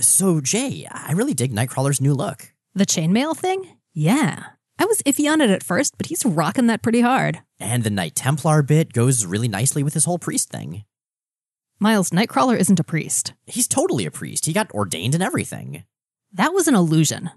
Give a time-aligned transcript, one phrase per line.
[0.00, 2.52] So, Jay, I really dig Nightcrawler's new look.
[2.74, 3.76] The chainmail thing?
[3.92, 4.44] Yeah.
[4.78, 7.40] I was iffy on it at first, but he's rocking that pretty hard.
[7.58, 10.84] And the Knight Templar bit goes really nicely with his whole priest thing.
[11.80, 13.32] Miles, Nightcrawler isn't a priest.
[13.46, 14.46] He's totally a priest.
[14.46, 15.84] He got ordained and everything.
[16.32, 17.30] That was an illusion.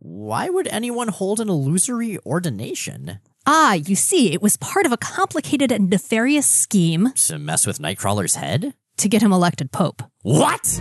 [0.00, 3.18] Why would anyone hold an illusory ordination?
[3.46, 7.78] Ah, you see, it was part of a complicated and nefarious scheme To mess with
[7.80, 8.74] Nightcrawler's head?
[8.98, 10.02] to get him elected pope.
[10.22, 10.80] What?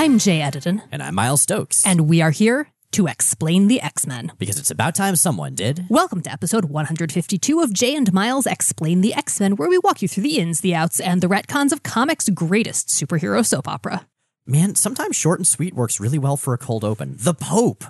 [0.00, 1.84] I'm Jay Edidin, And I'm Miles Stokes.
[1.84, 4.30] and we are here to explain the X Men.
[4.38, 5.86] because it's about time someone did.
[5.90, 10.00] Welcome to episode 152 of Jay and Miles Explain the X Men, where we walk
[10.00, 14.06] you through the ins, the outs, and the retcons of comics' greatest superhero soap opera.
[14.46, 17.16] Man, sometimes short and sweet works really well for a cold open.
[17.18, 17.82] The Pope.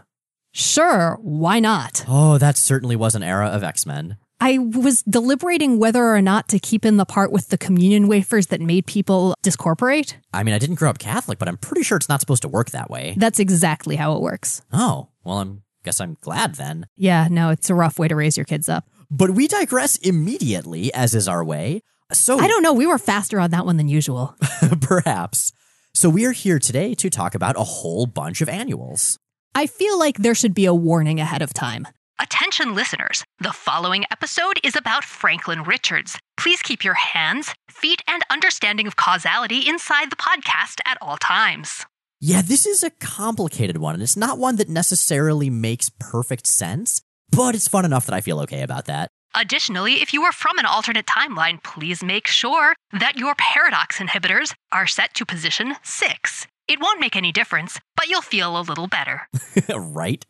[0.54, 2.06] Sure, why not?
[2.08, 4.16] Oh, that certainly was an era of X Men.
[4.40, 8.48] I was deliberating whether or not to keep in the part with the communion wafers
[8.48, 10.16] that made people discorporate.
[10.32, 12.48] I mean, I didn't grow up Catholic, but I'm pretty sure it's not supposed to
[12.48, 13.14] work that way.
[13.16, 14.62] That's exactly how it works.
[14.72, 16.86] Oh, well, I'm guess I'm glad then.
[16.96, 18.84] Yeah, no, it's a rough way to raise your kids up.
[19.10, 21.82] But we digress immediately, as is our way.
[22.12, 24.36] So I don't know, we were faster on that one than usual.
[24.80, 25.52] perhaps.
[25.94, 29.18] So we are here today to talk about a whole bunch of annuals.
[29.54, 31.88] I feel like there should be a warning ahead of time.
[32.20, 36.18] Attention listeners, the following episode is about Franklin Richards.
[36.36, 41.86] Please keep your hands, feet, and understanding of causality inside the podcast at all times.
[42.20, 47.02] Yeah, this is a complicated one, and it's not one that necessarily makes perfect sense,
[47.30, 49.10] but it's fun enough that I feel okay about that.
[49.36, 54.52] Additionally, if you are from an alternate timeline, please make sure that your paradox inhibitors
[54.72, 56.48] are set to position 6.
[56.66, 59.28] It won't make any difference, but you'll feel a little better.
[59.76, 60.26] right?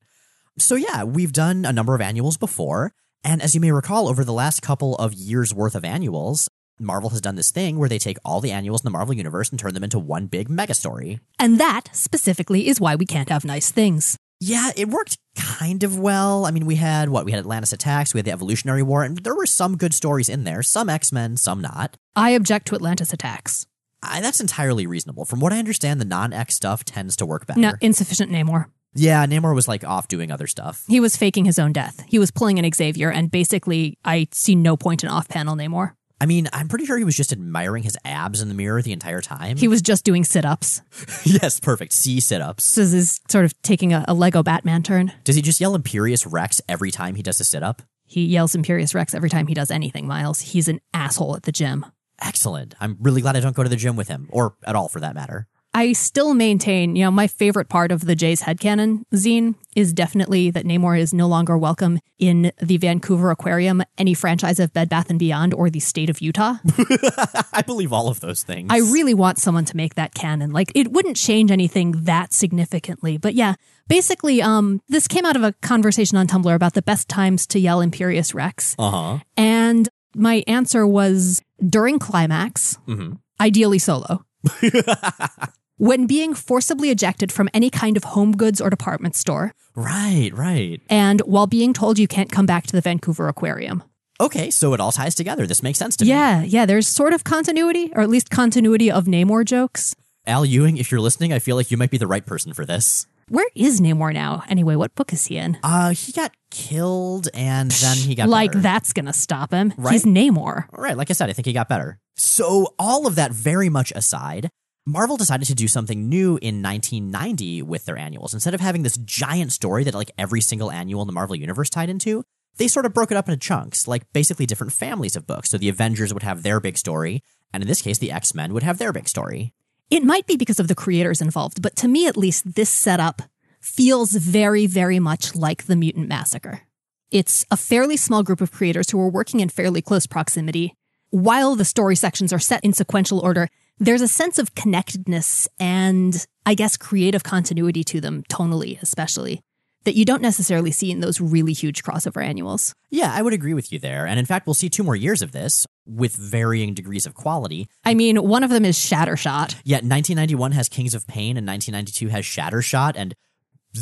[0.61, 2.93] So, yeah, we've done a number of annuals before.
[3.25, 6.49] And as you may recall, over the last couple of years worth of annuals,
[6.81, 9.51] Marvel has done this thing where they take all the annuals in the Marvel Universe
[9.51, 11.21] and turn them into one big mega story.
[11.39, 14.17] And that, specifically, is why we can't have nice things.
[14.41, 16.47] Yeah, it worked kind of well.
[16.47, 17.25] I mean, we had what?
[17.25, 20.29] We had Atlantis Attacks, we had the Evolutionary War, and there were some good stories
[20.29, 20.63] in there.
[20.63, 21.97] Some X Men, some not.
[22.15, 23.67] I object to Atlantis attacks.
[24.01, 25.25] I, that's entirely reasonable.
[25.25, 27.59] From what I understand, the non X stuff tends to work better.
[27.59, 28.67] No, insufficient Namor.
[28.95, 30.85] Yeah, Namor was like off doing other stuff.
[30.89, 32.05] He was faking his own death.
[32.09, 35.93] He was pulling an Xavier, and basically, I see no point in off panel Namor.
[36.21, 38.93] I mean, I'm pretty sure he was just admiring his abs in the mirror the
[38.93, 39.57] entire time.
[39.57, 40.83] He was just doing sit ups.
[41.25, 41.93] yes, perfect.
[41.93, 42.75] C sit ups.
[42.75, 45.13] This is sort of taking a, a Lego Batman turn.
[45.23, 47.83] Does he just yell Imperious Rex every time he does a sit up?
[48.05, 50.41] He yells Imperious Rex every time he does anything, Miles.
[50.41, 51.87] He's an asshole at the gym.
[52.21, 52.75] Excellent.
[52.81, 54.99] I'm really glad I don't go to the gym with him, or at all for
[55.01, 55.47] that matter.
[55.79, 60.51] I still maintain, you know, my favorite part of the Jay's Headcanon zine is definitely
[60.51, 65.17] that Namor is no longer welcome in the Vancouver Aquarium, any franchise of Bed Bath
[65.17, 66.55] & Beyond, or the state of Utah.
[67.53, 68.67] I believe all of those things.
[68.73, 70.51] I really want someone to make that canon.
[70.51, 73.17] Like, it wouldn't change anything that significantly.
[73.17, 73.55] But yeah,
[73.87, 77.61] basically, um, this came out of a conversation on Tumblr about the best times to
[77.61, 78.75] yell Imperious Rex.
[78.81, 79.19] uh huh.
[79.37, 83.21] And my answer was during climax, Mhm.
[83.41, 84.25] ideally solo.
[85.79, 90.81] when being forcibly ejected from any kind of home goods or department store, Right, right.
[90.91, 93.83] and while being told you can't come back to the Vancouver Aquarium.
[94.21, 95.47] Okay, so it all ties together.
[95.47, 96.11] This makes sense to me.
[96.11, 99.95] Yeah, yeah, there's sort of continuity, or at least continuity of Namor jokes.
[100.27, 102.67] Al Ewing, if you're listening, I feel like you might be the right person for
[102.67, 103.07] this.
[103.29, 104.43] Where is Namor now?
[104.49, 105.59] Anyway, what book is he in?
[105.63, 108.63] Uh, he got killed and then he got like better.
[108.63, 109.73] that's gonna stop him.
[109.77, 109.93] Right.
[109.93, 110.65] He's Namor.
[110.75, 111.99] All right, like I said, I think he got better.
[112.17, 114.51] So, all of that very much aside,
[114.89, 118.33] Marvel decided to do something new in 1990 with their annuals.
[118.33, 121.69] Instead of having this giant story that like every single annual in the Marvel universe
[121.69, 122.25] tied into,
[122.57, 125.51] they sort of broke it up into chunks, like basically different families of books.
[125.51, 127.23] So the Avengers would have their big story,
[127.53, 129.53] and in this case, the X Men would have their big story.
[129.91, 133.21] It might be because of the creators involved, but to me at least, this setup
[133.61, 136.63] feels very, very much like the Mutant Massacre.
[137.11, 140.75] It's a fairly small group of creators who are working in fairly close proximity.
[141.11, 146.27] While the story sections are set in sequential order, there's a sense of connectedness and,
[146.47, 149.41] I guess, creative continuity to them, tonally especially,
[149.85, 152.75] that you don't necessarily see in those really huge crossover annuals.
[152.91, 154.07] Yeah, I would agree with you there.
[154.07, 157.69] And in fact, we'll see two more years of this with varying degrees of quality.
[157.85, 159.57] I mean, one of them is Shattershot.
[159.65, 163.15] Yet 1991 has Kings of Pain and 1992 has Shattershot, and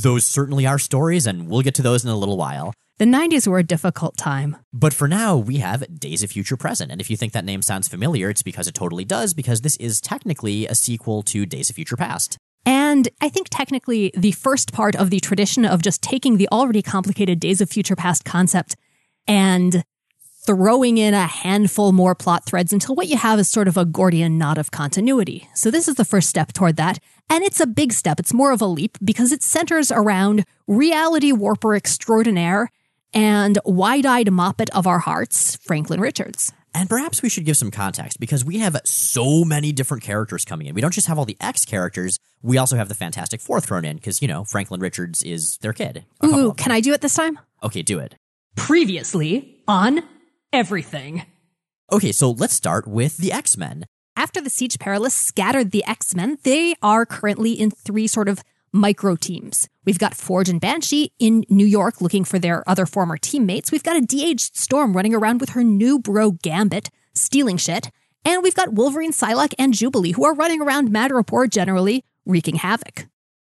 [0.03, 2.73] those certainly are stories, and we'll get to those in a little while.
[2.99, 4.57] The 90s were a difficult time.
[4.73, 6.91] But for now, we have Days of Future Present.
[6.91, 9.77] And if you think that name sounds familiar, it's because it totally does, because this
[9.77, 12.39] is technically a sequel to Days of Future Past.
[12.65, 16.81] And I think technically the first part of the tradition of just taking the already
[16.81, 18.77] complicated Days of Future Past concept
[19.29, 19.85] and
[20.47, 23.85] throwing in a handful more plot threads until what you have is sort of a
[23.85, 25.49] Gordian knot of continuity.
[25.55, 26.99] So this is the first step toward that.
[27.29, 28.21] And it's a big step.
[28.21, 32.71] It's more of a leap because it centers around reality warper extraordinaire
[33.13, 36.53] and wide-eyed moppet of our hearts, Franklin Richards.
[36.75, 40.67] And perhaps we should give some context because we have so many different characters coming
[40.67, 40.75] in.
[40.75, 43.85] We don't just have all the X characters, we also have the Fantastic Four thrown
[43.85, 46.05] in because, you know, Franklin Richards is their kid.
[46.25, 47.39] Ooh, can I do it this time?
[47.63, 48.15] Okay, do it.
[48.57, 50.03] Previously on
[50.53, 51.25] everything.
[51.91, 53.87] Okay, so let's start with the X Men.
[54.19, 58.43] After the Siege Perilous scattered the X Men, they are currently in three sort of
[58.73, 59.69] micro teams.
[59.85, 63.71] We've got Forge and Banshee in New York looking for their other former teammates.
[63.71, 67.91] We've got a de-aged Storm running around with her new bro Gambit, stealing shit.
[68.25, 73.09] And we've got Wolverine, Psylocke, and Jubilee who are running around Madripoor generally, wreaking havoc.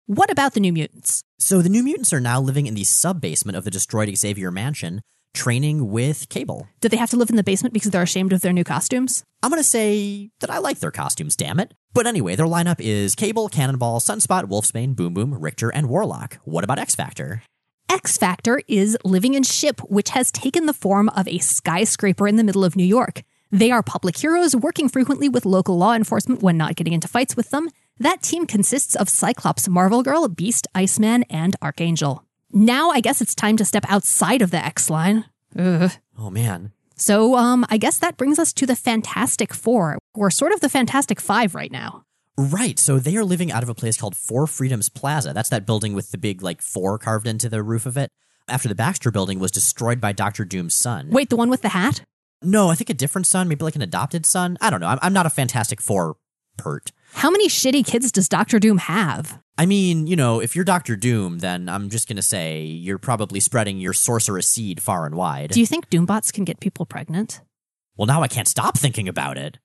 [0.06, 1.24] What about the New Mutants?
[1.38, 4.50] So the New Mutants are now living in the sub basement of the destroyed Xavier
[4.50, 5.02] Mansion,
[5.34, 6.66] training with Cable.
[6.80, 9.24] Did they have to live in the basement because they're ashamed of their new costumes?
[9.42, 11.74] I'm gonna say that I like their costumes, damn it.
[11.92, 16.38] But anyway, their lineup is Cable, Cannonball, Sunspot, Wolfsbane, Boom Boom, Rictor, and Warlock.
[16.44, 17.42] What about X Factor?
[17.90, 22.36] X Factor is living in Ship, which has taken the form of a skyscraper in
[22.36, 23.22] the middle of New York.
[23.50, 27.36] They are public heroes working frequently with local law enforcement when not getting into fights
[27.36, 27.68] with them.
[27.98, 32.24] That team consists of Cyclops, Marvel Girl, Beast, Iceman, and Archangel.
[32.54, 35.24] Now I guess it's time to step outside of the X line.
[35.58, 35.90] Ugh.
[36.16, 36.72] Oh man.
[36.96, 40.68] So um I guess that brings us to the Fantastic Four, or sort of the
[40.68, 42.04] Fantastic Five right now.
[42.36, 45.32] Right, so they are living out of a place called Four Freedoms Plaza.
[45.32, 48.10] That's that building with the big, like, four carved into the roof of it.
[48.48, 51.10] After the Baxter building was destroyed by Doctor Doom's son.
[51.10, 52.02] Wait, the one with the hat?
[52.42, 54.58] No, I think a different son, maybe like an adopted son.
[54.60, 54.88] I don't know.
[54.88, 56.16] I'm, I'm not a Fantastic Four
[56.56, 56.90] pert.
[57.14, 59.40] How many shitty kids does Doctor Doom have?
[59.56, 63.40] I mean, you know, if you're Doctor Doom, then I'm just gonna say you're probably
[63.40, 65.50] spreading your sorceress seed far and wide.
[65.50, 67.40] Do you think Doombots can get people pregnant?
[67.96, 69.58] well, now I can't stop thinking about it.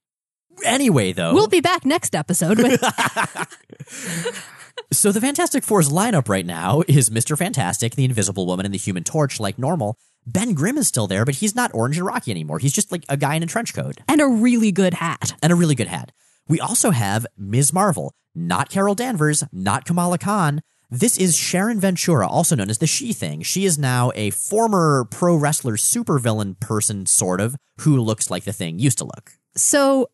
[0.63, 1.33] Anyway, though.
[1.33, 2.79] We'll be back next episode with
[4.91, 7.37] So the Fantastic Four's lineup right now is Mr.
[7.37, 9.97] Fantastic, the Invisible Woman, and the Human Torch, like normal.
[10.27, 12.59] Ben Grimm is still there, but he's not orange and rocky anymore.
[12.59, 15.33] He's just like a guy in a trench coat and a really good hat.
[15.41, 16.11] and a really good hat.
[16.49, 17.71] We also have Ms.
[17.71, 20.61] Marvel, not Carol Danvers, not Kamala Khan.
[20.89, 23.43] This is Sharon Ventura, also known as the She Thing.
[23.43, 28.51] She is now a former pro wrestler supervillain person, sort of, who looks like the
[28.51, 29.33] thing used to look.
[29.55, 30.09] So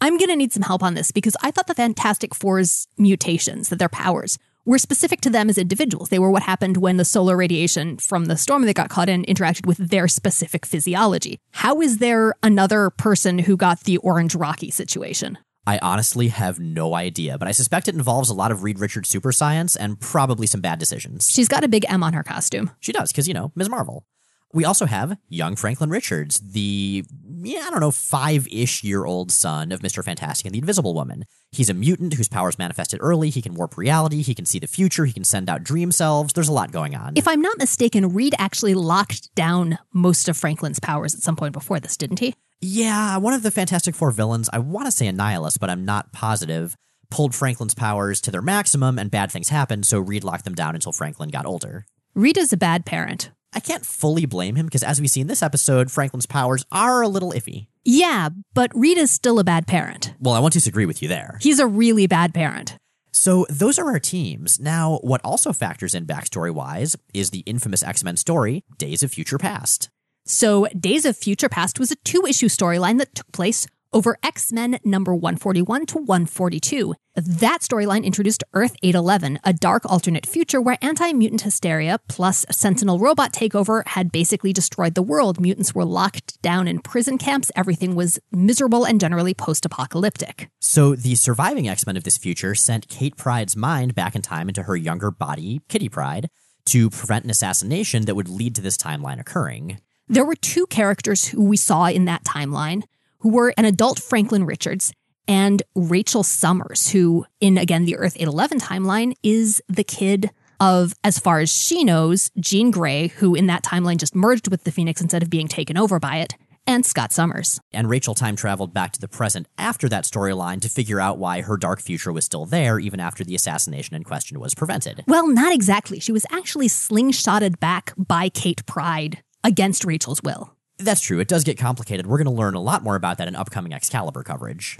[0.00, 3.68] I'm going to need some help on this because I thought the Fantastic Four's mutations,
[3.68, 6.08] that their powers, were specific to them as individuals.
[6.08, 9.24] They were what happened when the solar radiation from the storm they got caught in
[9.26, 11.38] interacted with their specific physiology.
[11.52, 15.38] How is there another person who got the orange rocky situation?
[15.68, 19.10] I honestly have no idea, but I suspect it involves a lot of Reed Richards
[19.10, 21.28] super science and probably some bad decisions.
[21.30, 22.70] She's got a big M on her costume.
[22.80, 23.68] She does, because, you know, Ms.
[23.68, 24.06] Marvel.
[24.52, 27.04] We also have young Franklin Richards, the,
[27.42, 30.02] yeah, I don't know, five ish year old son of Mr.
[30.02, 31.24] Fantastic and the Invisible Woman.
[31.52, 33.28] He's a mutant whose powers manifested early.
[33.30, 34.22] He can warp reality.
[34.22, 35.04] He can see the future.
[35.04, 36.32] He can send out dream selves.
[36.32, 37.12] There's a lot going on.
[37.16, 41.52] If I'm not mistaken, Reed actually locked down most of Franklin's powers at some point
[41.52, 42.34] before this, didn't he?
[42.60, 46.12] yeah, one of the Fantastic Four villains, I want to say Annihilus, but I'm not
[46.12, 46.76] positive,
[47.10, 50.74] pulled Franklin's powers to their maximum and bad things happened, so Reed locked them down
[50.74, 51.86] until Franklin got older.
[52.14, 53.30] Reed is a bad parent.
[53.52, 57.02] I can't fully blame him because, as we see in this episode, Franklin's powers are
[57.02, 57.66] a little iffy.
[57.84, 60.14] Yeah, but Reed is still a bad parent.
[60.20, 61.38] Well, I won't disagree with you there.
[61.40, 62.76] He's a really bad parent.
[63.10, 64.60] So, those are our teams.
[64.60, 69.10] Now, what also factors in backstory wise is the infamous X Men story, Days of
[69.10, 69.88] Future Past.
[70.26, 74.52] So, Days of Future Past was a two issue storyline that took place over X
[74.52, 76.94] Men number 141 to 142.
[77.14, 82.98] That storyline introduced Earth 811, a dark alternate future where anti mutant hysteria plus Sentinel
[82.98, 85.40] robot takeover had basically destroyed the world.
[85.40, 90.48] Mutants were locked down in prison camps, everything was miserable and generally post apocalyptic.
[90.60, 94.48] So, the surviving X Men of this future sent Kate Pryde's mind back in time
[94.48, 96.28] into her younger body, Kitty Pryde,
[96.66, 99.80] to prevent an assassination that would lead to this timeline occurring.
[100.06, 102.84] There were two characters who we saw in that timeline
[103.20, 104.92] who were an adult Franklin Richards
[105.26, 111.18] and Rachel Summers, who, in again the Earth 811 timeline, is the kid of, as
[111.18, 115.00] far as she knows, Jean Grey, who in that timeline just merged with the Phoenix
[115.00, 116.34] instead of being taken over by it,
[116.66, 117.60] and Scott Summers.
[117.72, 121.40] And Rachel time traveled back to the present after that storyline to figure out why
[121.40, 125.04] her dark future was still there even after the assassination in question was prevented.
[125.06, 126.00] Well, not exactly.
[126.00, 130.54] She was actually slingshotted back by Kate Pryde against Rachel's will.
[130.78, 131.18] That's true.
[131.18, 132.06] It does get complicated.
[132.06, 134.78] We're going to learn a lot more about that in upcoming Excalibur coverage.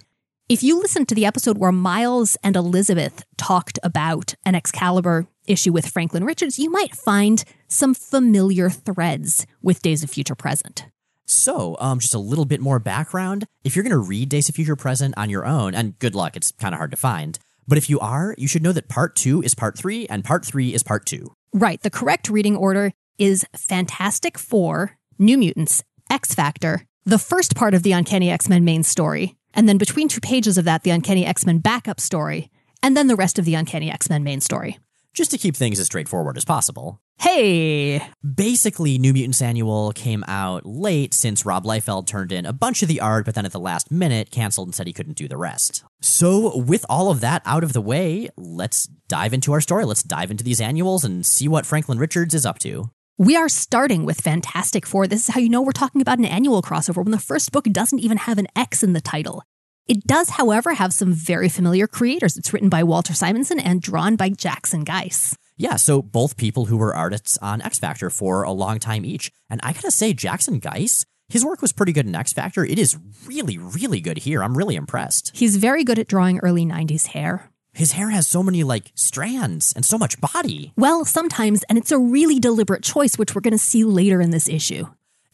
[0.49, 5.73] If you listen to the episode where Miles and Elizabeth talked about an Excalibur issue
[5.73, 10.87] with Franklin Richards, you might find some familiar threads with Days of Future Present.
[11.27, 13.45] So, um, just a little bit more background.
[13.63, 16.35] If you're going to read Days of Future Present on your own, and good luck,
[16.35, 17.39] it's kind of hard to find.
[17.67, 20.47] But if you are, you should know that part two is part three, and part
[20.47, 21.35] three is part two.
[21.53, 21.83] Right.
[21.83, 27.83] The correct reading order is Fantastic Four, New Mutants, X Factor, the first part of
[27.83, 31.27] the Uncanny X Men main story, and then between two pages of that, the Uncanny
[31.27, 32.51] X Men backup story,
[32.83, 34.79] and then the rest of the Uncanny X Men main story.
[35.15, 37.01] Just to keep things as straightforward as possible.
[37.19, 38.07] Hey!
[38.23, 42.89] Basically, New Mutants Annual came out late since Rob Liefeld turned in a bunch of
[42.89, 45.37] the art, but then at the last minute canceled and said he couldn't do the
[45.37, 45.83] rest.
[46.01, 49.85] So, with all of that out of the way, let's dive into our story.
[49.85, 52.89] Let's dive into these annuals and see what Franklin Richards is up to.
[53.21, 55.09] We are starting with Fantastic Four.
[55.09, 57.65] This is how you know we're talking about an annual crossover when the first book
[57.65, 59.43] doesn't even have an X in the title.
[59.89, 62.37] It does, however, have some very familiar creators.
[62.37, 65.37] It's written by Walter Simonson and drawn by Jackson Guice.
[65.57, 69.33] Yeah, so both people who were artists on X Factor for a long time each.
[69.51, 72.65] And I gotta say, Jackson Guice, his work was pretty good in X Factor.
[72.65, 72.97] It is
[73.27, 74.45] really, really good here.
[74.45, 75.33] I'm really impressed.
[75.35, 77.51] He's very good at drawing early 90s hair.
[77.73, 80.73] His hair has so many like strands and so much body.
[80.77, 84.31] Well, sometimes, and it's a really deliberate choice, which we're going to see later in
[84.31, 84.87] this issue.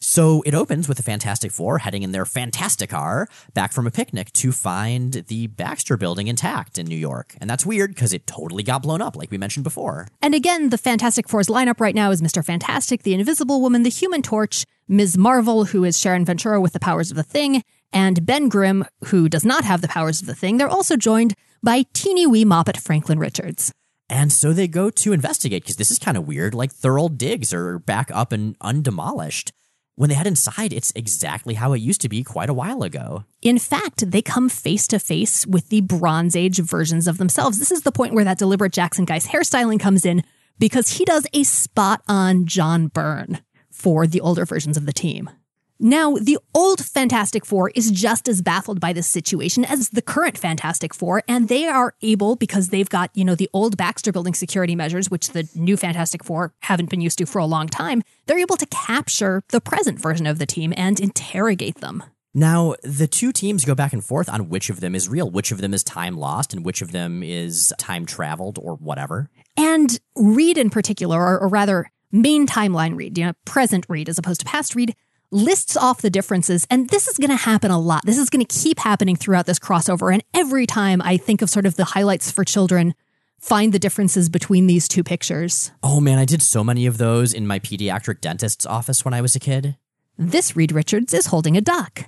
[0.07, 3.91] So it opens with the Fantastic Four heading in their Fantastic car back from a
[3.91, 7.35] picnic to find the Baxter building intact in New York.
[7.41, 10.07] And that's weird because it totally got blown up, like we mentioned before.
[10.21, 12.45] And again, the Fantastic Four's lineup right now is Mr.
[12.45, 15.17] Fantastic, the Invisible Woman, the Human Torch, Ms.
[15.17, 19.27] Marvel, who is Sharon Ventura with the powers of the Thing, and Ben Grimm, who
[19.27, 20.57] does not have the powers of the Thing.
[20.57, 21.33] They're also joined
[21.65, 23.73] by teeny wee Moppet Franklin Richards.
[24.07, 26.53] And so they go to investigate because this is kind of weird.
[26.53, 29.51] Like their old digs are back up and undemolished.
[29.95, 33.23] When they head inside, it's exactly how it used to be quite a while ago.
[33.41, 37.57] In fact, they come face to face with the Bronze Age versions of themselves.
[37.57, 40.23] This is the point where that deliberate Jackson Guice hairstyling comes in
[40.59, 43.39] because he does a spot on John Byrne
[43.71, 45.31] for the older versions of the team.
[45.79, 50.37] Now, the old Fantastic Four is just as baffled by this situation as the current
[50.37, 54.33] Fantastic Four, and they are able, because they've got, you know, the old Baxter building
[54.33, 58.03] security measures, which the new Fantastic Four haven't been used to for a long time,
[58.25, 62.03] they're able to capture the present version of the team and interrogate them.
[62.33, 65.51] Now, the two teams go back and forth on which of them is real, which
[65.51, 69.29] of them is time lost, and which of them is time traveled or whatever.
[69.57, 74.17] And Reed in particular, or, or rather, main timeline Reed, you know, present Reed as
[74.17, 74.95] opposed to past Reed,
[75.35, 76.65] lists off the differences.
[76.69, 78.05] And this is going to happen a lot.
[78.05, 80.11] This is going to keep happening throughout this crossover.
[80.13, 82.95] And every time I think of sort of the highlights for children,
[83.39, 85.71] find the differences between these two pictures.
[85.83, 89.21] Oh man, I did so many of those in my pediatric dentist's office when I
[89.21, 89.75] was a kid.
[90.17, 92.05] This Reed Richards is holding a duck.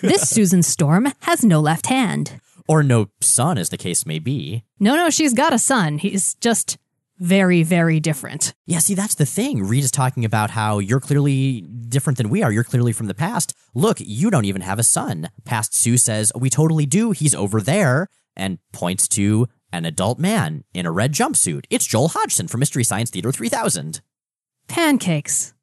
[0.00, 2.40] this Susan Storm has no left hand.
[2.68, 4.62] Or no son, as the case may be.
[4.78, 5.98] No, no, she's got a son.
[5.98, 6.78] He's just
[7.22, 8.52] very, very different.
[8.66, 9.62] Yeah, see, that's the thing.
[9.64, 12.50] Reed is talking about how you're clearly different than we are.
[12.50, 13.54] You're clearly from the past.
[13.74, 15.30] Look, you don't even have a son.
[15.44, 17.12] Past Sue says, We totally do.
[17.12, 21.64] He's over there, and points to an adult man in a red jumpsuit.
[21.70, 24.00] It's Joel Hodgson from Mystery Science Theater 3000.
[24.68, 25.54] Pancakes.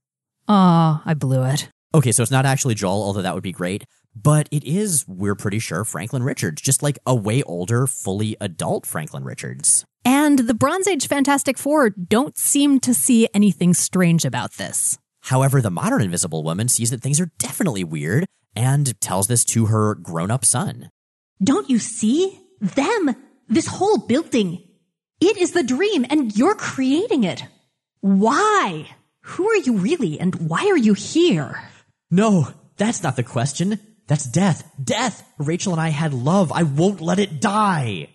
[0.47, 1.69] Aw, I blew it.
[1.93, 3.83] Okay, so it's not actually Joel, although that would be great.
[4.15, 8.85] But it is, we're pretty sure, Franklin Richards, just like a way older, fully adult
[8.85, 9.85] Franklin Richards.
[10.05, 14.97] And the Bronze Age Fantastic Four don't seem to see anything strange about this.
[15.21, 18.25] However, the modern Invisible Woman sees that things are definitely weird
[18.55, 20.89] and tells this to her grown up son.
[21.43, 22.39] Don't you see?
[22.61, 23.15] Them!
[23.47, 24.63] This whole building!
[25.21, 27.43] It is the dream, and you're creating it.
[28.01, 28.87] Why?
[29.23, 31.61] Who are you really, and why are you here?
[32.09, 33.79] No, that's not the question.
[34.07, 34.63] That's death.
[34.81, 35.23] Death!
[35.37, 36.51] Rachel and I had love.
[36.51, 38.09] I won't let it die.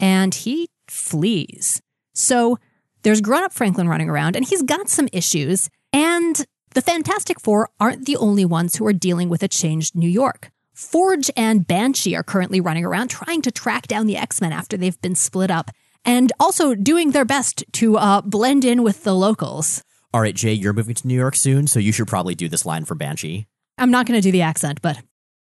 [0.00, 1.80] And he flees.
[2.14, 2.58] So
[3.02, 5.70] there's grown up Franklin running around, and he's got some issues.
[5.92, 6.44] And
[6.74, 10.50] the Fantastic Four aren't the only ones who are dealing with a changed New York.
[10.74, 14.76] Forge and Banshee are currently running around trying to track down the X Men after
[14.76, 15.70] they've been split up,
[16.04, 19.82] and also doing their best to uh, blend in with the locals.
[20.12, 22.66] All right, Jay, you're moving to New York soon, so you should probably do this
[22.66, 23.46] line for Banshee.
[23.78, 24.98] I'm not going to do the accent, but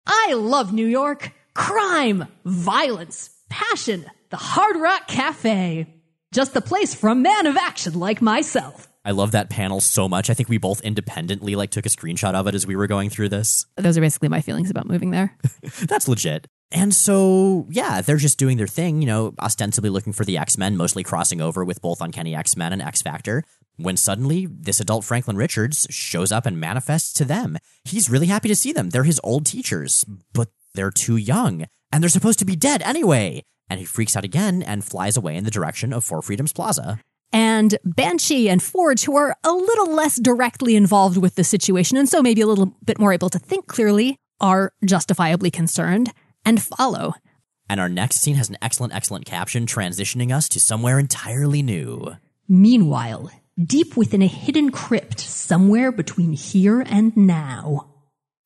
[0.05, 1.33] I love New York.
[1.53, 5.87] Crime, violence, passion, the Hard Rock Cafe.
[6.33, 8.87] Just the place for a man of action like myself.
[9.05, 10.29] I love that panel so much.
[10.29, 13.09] I think we both independently like took a screenshot of it as we were going
[13.09, 13.65] through this.
[13.77, 15.37] Those are basically my feelings about moving there.
[15.83, 16.45] That's legit.
[16.71, 20.57] And so, yeah, they're just doing their thing, you know, ostensibly looking for the X
[20.57, 23.43] Men, mostly crossing over with both Uncanny X Men and X Factor.
[23.77, 27.57] When suddenly, this adult Franklin Richards shows up and manifests to them.
[27.85, 28.89] He's really happy to see them.
[28.89, 30.03] They're his old teachers,
[30.33, 31.65] but they're too young.
[31.93, 33.43] and they're supposed to be dead anyway.
[33.69, 36.99] And he freaks out again and flies away in the direction of Four Freedoms Plaza.
[37.33, 42.07] And Banshee and Forge, who are a little less directly involved with the situation and
[42.07, 46.11] so maybe a little bit more able to think clearly, are justifiably concerned
[46.45, 47.13] and follow.
[47.69, 52.15] And our next scene has an excellent, excellent caption transitioning us to somewhere entirely new.
[52.47, 53.31] Meanwhile,
[53.61, 57.89] deep within a hidden crypt somewhere between here and now.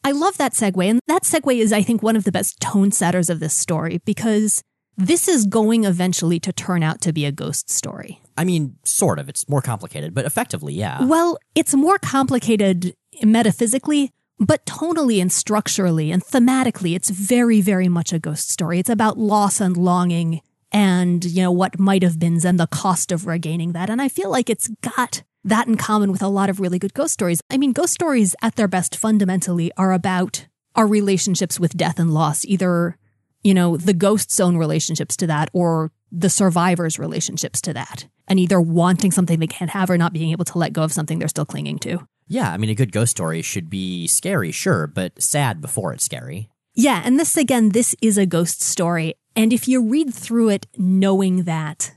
[0.03, 2.91] I love that segue, and that segue is, I think, one of the best tone
[2.91, 4.63] setters of this story because
[4.97, 8.21] this is going eventually to turn out to be a ghost story.
[8.37, 9.29] I mean, sort of.
[9.29, 11.03] It's more complicated, but effectively, yeah.
[11.03, 12.93] Well, it's more complicated
[13.23, 18.79] metaphysically, but tonally and structurally and thematically, it's very, very much a ghost story.
[18.79, 23.11] It's about loss and longing and, you know, what might have been and the cost
[23.11, 23.89] of regaining that.
[23.89, 26.93] And I feel like it's got that in common with a lot of really good
[26.93, 27.41] ghost stories.
[27.49, 32.13] I mean, ghost stories at their best fundamentally are about our relationships with death and
[32.13, 32.97] loss, either,
[33.43, 38.07] you know, the ghost's own relationships to that or the survivor's relationships to that.
[38.27, 40.93] And either wanting something they can't have or not being able to let go of
[40.93, 42.07] something they're still clinging to.
[42.27, 46.05] Yeah, I mean, a good ghost story should be scary, sure, but sad before it's
[46.05, 46.49] scary.
[46.73, 49.15] Yeah, and this again, this is a ghost story.
[49.35, 51.91] And if you read through it knowing that,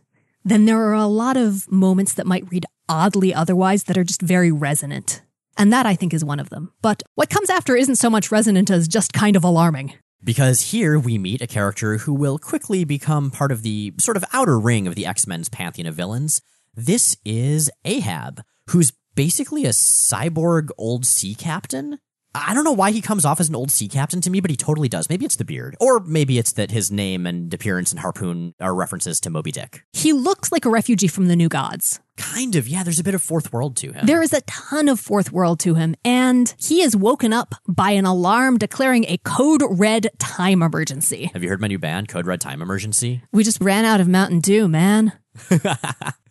[0.45, 4.23] then there are a lot of moments that might read oddly otherwise that are just
[4.23, 5.23] very resonant.
[5.57, 6.73] And that I think is one of them.
[6.83, 9.95] But what comes after isn't so much resonant as just kind of alarming.
[10.25, 14.25] Because here we meet a character who will quickly become part of the sort of
[14.33, 16.41] outer ring of the X Men's pantheon of villains.
[16.75, 21.99] This is Ahab, who's basically a cyborg old sea captain.
[22.35, 24.51] I don't know why he comes off as an old sea captain to me, but
[24.51, 25.09] he totally does.
[25.09, 25.77] Maybe it's the beard.
[25.81, 29.85] Or maybe it's that his name and appearance and Harpoon are references to Moby Dick.
[29.93, 32.01] He looks like a refugee from the New Gods.
[32.17, 34.07] Kind of, yeah, there's a bit of fourth world to him.
[34.07, 37.91] There is a ton of fourth world to him, and he is woken up by
[37.91, 41.31] an alarm declaring a code red time emergency.
[41.33, 43.23] Have you heard my new band, Code Red Time Emergency?
[43.33, 45.13] We just ran out of Mountain Dew, man.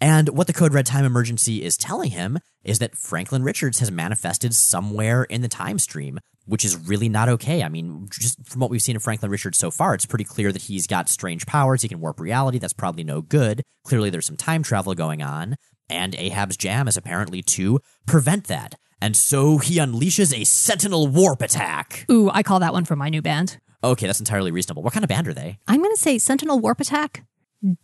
[0.00, 3.90] And what the Code Red Time Emergency is telling him is that Franklin Richards has
[3.90, 7.62] manifested somewhere in the time stream, which is really not okay.
[7.62, 10.52] I mean, just from what we've seen of Franklin Richards so far, it's pretty clear
[10.52, 11.82] that he's got strange powers.
[11.82, 12.58] He can warp reality.
[12.58, 13.62] That's probably no good.
[13.84, 15.56] Clearly, there's some time travel going on.
[15.90, 18.76] And Ahab's jam is apparently to prevent that.
[19.02, 22.06] And so he unleashes a Sentinel warp attack.
[22.10, 23.58] Ooh, I call that one for my new band.
[23.82, 24.82] Okay, that's entirely reasonable.
[24.82, 25.58] What kind of band are they?
[25.66, 27.24] I'm going to say Sentinel Warp Attack.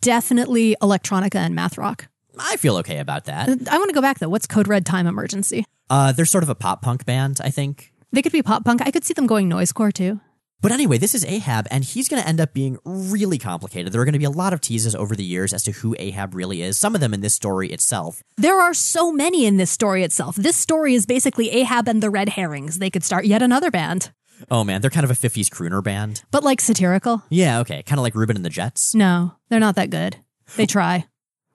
[0.01, 2.07] Definitely electronica and math rock.
[2.39, 3.49] I feel okay about that.
[3.49, 4.29] I want to go back though.
[4.29, 5.65] What's Code Red Time Emergency?
[5.89, 7.93] Uh, they're sort of a pop punk band, I think.
[8.11, 8.81] They could be pop punk.
[8.85, 10.19] I could see them going noisecore too.
[10.59, 13.93] But anyway, this is Ahab, and he's going to end up being really complicated.
[13.93, 15.95] There are going to be a lot of teases over the years as to who
[15.99, 18.23] Ahab really is, some of them in this story itself.
[18.37, 20.35] There are so many in this story itself.
[20.35, 22.79] This story is basically Ahab and the Red Herrings.
[22.79, 24.11] They could start yet another band.
[24.49, 26.23] Oh man, they're kind of a 50s crooner band.
[26.31, 27.23] But like satirical?
[27.29, 27.83] Yeah, okay.
[27.83, 28.93] Kind of like Ruben and the Jets.
[28.93, 30.17] No, they're not that good.
[30.55, 31.05] They try.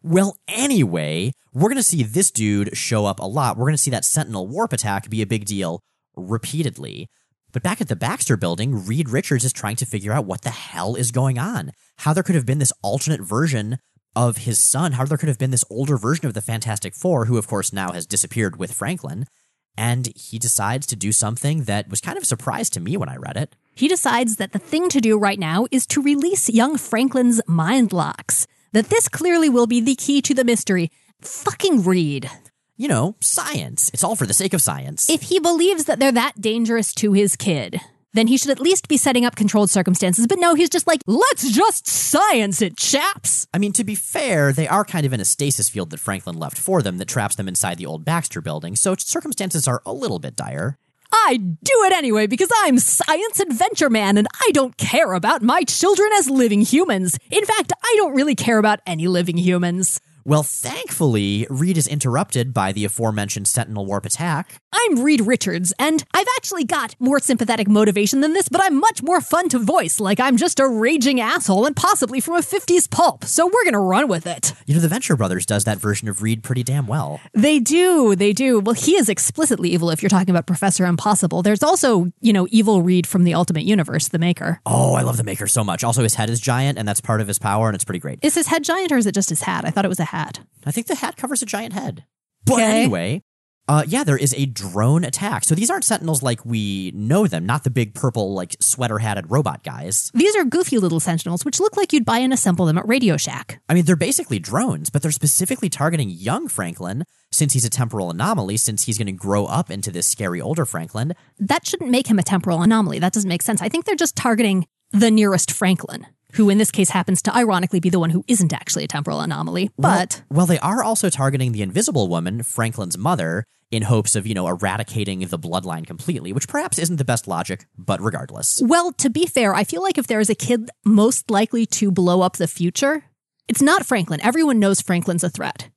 [0.03, 3.57] Well, anyway, we're going to see this dude show up a lot.
[3.57, 5.81] We're going to see that Sentinel warp attack be a big deal
[6.17, 7.09] repeatedly.
[7.53, 10.51] But back at the Baxter building, Reed Richards is trying to figure out what the
[10.51, 11.71] hell is going on.
[11.99, 13.79] How there could have been this alternate version
[14.17, 17.27] of his son, how there could have been this older version of the Fantastic Four,
[17.27, 19.27] who of course now has disappeared with Franklin.
[19.77, 23.09] And he decides to do something that was kind of a surprise to me when
[23.09, 23.57] I Reed it.
[23.75, 27.93] He decides that the thing to do right now is to release young Franklin's mind
[27.93, 28.47] locks.
[28.73, 30.91] That this clearly will be the key to the mystery.
[31.21, 32.31] Fucking read.
[32.77, 33.91] You know, science.
[33.95, 35.09] It's all for the sake of science.
[35.09, 37.81] If he believes that they're that dangerous to his kid,
[38.13, 40.27] then he should at least be setting up controlled circumstances.
[40.27, 43.47] But no, he's just like, let's just science it, chaps.
[43.55, 46.39] I mean, to be fair, they are kind of in a stasis field that Franklin
[46.39, 49.93] left for them that traps them inside the old Baxter building, so circumstances are a
[49.93, 50.79] little bit dire.
[51.13, 55.63] I do it anyway because I'm Science Adventure Man and I don't care about my
[55.63, 57.19] children as living humans.
[57.31, 60.01] In fact, I don't really care about any living humans.
[60.25, 64.61] Well, thankfully, Reed is interrupted by the aforementioned Sentinel Warp attack.
[64.73, 69.03] I'm Reed Richards, and I've actually got more sympathetic motivation than this, but I'm much
[69.03, 72.89] more fun to voice, like I'm just a raging asshole and possibly from a 50s
[72.89, 74.55] pulp, so we're gonna run with it.
[74.65, 77.21] You know, the Venture Brothers does that version of Reed pretty damn well.
[77.35, 78.61] They do, they do.
[78.61, 81.43] Well, he is explicitly evil if you're talking about Professor Impossible.
[81.43, 84.61] There's also, you know, evil Reed from the Ultimate Universe, the Maker.
[84.67, 85.83] Oh, I love the Maker so much.
[85.83, 88.21] Also, his head is giant, and that's part of his power, and it's pretty great.
[88.23, 89.65] Is his head giant or is it just his hat?
[89.65, 90.41] I thought it was a hat.
[90.65, 92.05] I think the hat covers a giant head.
[92.47, 92.83] But Okay.
[92.83, 93.23] anyway,
[93.69, 95.45] uh, yeah, there is a drone attack.
[95.45, 99.31] So these aren't Sentinels like we know them, not the big purple, like sweater hatted
[99.31, 100.11] robot guys.
[100.15, 103.17] These are goofy little sentinels, which look like you'd buy and assemble them at Radio
[103.17, 103.61] Shack.
[103.69, 108.11] I mean, they're basically drones, but they're specifically targeting young Franklin since he's a temporal
[108.11, 111.15] anomaly, since he's going to grow up into this scary older Franklin.
[111.39, 112.99] That shouldn't make him a temporal anomaly.
[112.99, 113.63] That doesn't make sense.
[113.63, 117.81] I think they're just targeting the nearest Franklin, who in this case happens to ironically
[117.81, 119.71] be the one who isn't actually a temporal anomaly.
[119.79, 124.27] But well, well, they are also targeting the Invisible Woman, Franklin's mother, in hopes of,
[124.27, 128.61] you know, eradicating the bloodline completely, which perhaps isn't the best logic, but regardless.
[128.63, 131.91] Well, to be fair, I feel like if there is a kid most likely to
[131.91, 133.05] blow up the future,
[133.49, 134.21] it's not Franklin.
[134.21, 135.71] Everyone knows Franklin's a threat.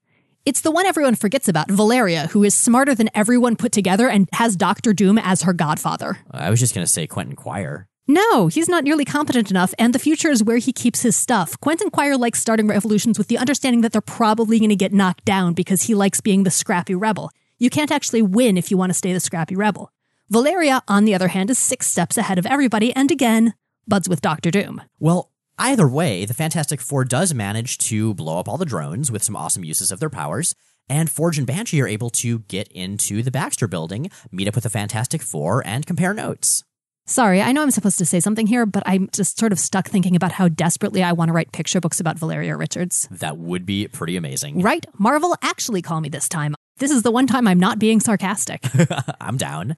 [0.46, 4.30] It's the one everyone forgets about, Valeria, who is smarter than everyone put together and
[4.34, 6.20] has Doctor Doom as her godfather.
[6.30, 7.88] I was just going to say Quentin Quire.
[8.08, 11.60] No, he's not nearly competent enough, and the future is where he keeps his stuff.
[11.60, 15.26] Quentin Quire likes starting revolutions with the understanding that they're probably going to get knocked
[15.26, 17.32] down because he likes being the scrappy rebel.
[17.58, 19.91] You can't actually win if you want to stay the scrappy rebel.
[20.30, 23.56] Valeria, on the other hand, is six steps ahead of everybody, and again,
[23.88, 24.82] buds with Doctor Doom.
[25.00, 29.24] Well, Either way, the Fantastic Four does manage to blow up all the drones with
[29.24, 30.54] some awesome uses of their powers,
[30.89, 34.65] and Forge and Banshee are able to get into the Baxter building, meet up with
[34.65, 36.65] the Fantastic Four, and compare notes.
[37.08, 39.88] Sorry, I know I'm supposed to say something here, but I'm just sort of stuck
[39.88, 43.08] thinking about how desperately I want to write picture books about Valeria Richards.
[43.12, 44.63] That would be pretty amazing.
[44.63, 44.84] Right?
[44.98, 46.56] Marvel actually call me this time.
[46.78, 48.65] This is the one time I'm not being sarcastic.
[49.22, 49.78] I'm down.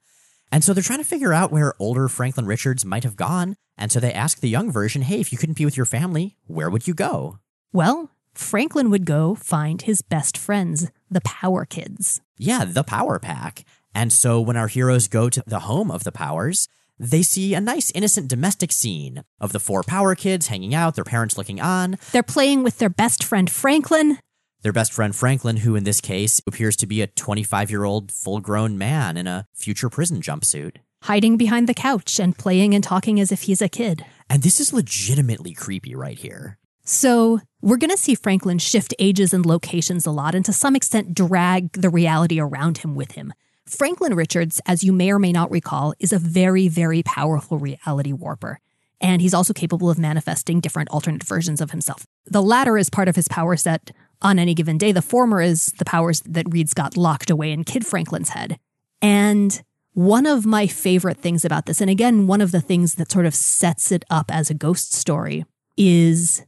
[0.50, 3.56] And so they're trying to figure out where older Franklin Richards might have gone.
[3.76, 6.34] And so they ask the young version, hey, if you couldn't be with your family,
[6.46, 7.40] where would you go?
[7.74, 12.22] Well, Franklin would go find his best friends, the Power Kids.
[12.38, 13.66] Yeah, the Power Pack.
[13.94, 17.60] And so when our heroes go to the home of the Powers, they see a
[17.60, 21.96] nice innocent domestic scene of the four Power Kids hanging out, their parents looking on.
[22.12, 24.18] They're playing with their best friend Franklin.
[24.62, 28.10] Their best friend Franklin, who in this case appears to be a 25 year old
[28.10, 30.76] full grown man in a future prison jumpsuit.
[31.02, 34.04] Hiding behind the couch and playing and talking as if he's a kid.
[34.28, 36.58] And this is legitimately creepy right here.
[36.84, 40.74] So, we're going to see Franklin shift ages and locations a lot and to some
[40.74, 43.32] extent drag the reality around him with him.
[43.68, 48.12] Franklin Richards, as you may or may not recall, is a very, very powerful reality
[48.12, 48.60] warper.
[49.00, 52.06] And he's also capable of manifesting different alternate versions of himself.
[52.26, 54.90] The latter is part of his power set on any given day.
[54.90, 58.58] The former is the powers that Reed's got locked away in Kid Franklin's head.
[59.02, 63.12] And one of my favorite things about this, and again, one of the things that
[63.12, 65.44] sort of sets it up as a ghost story,
[65.76, 66.44] is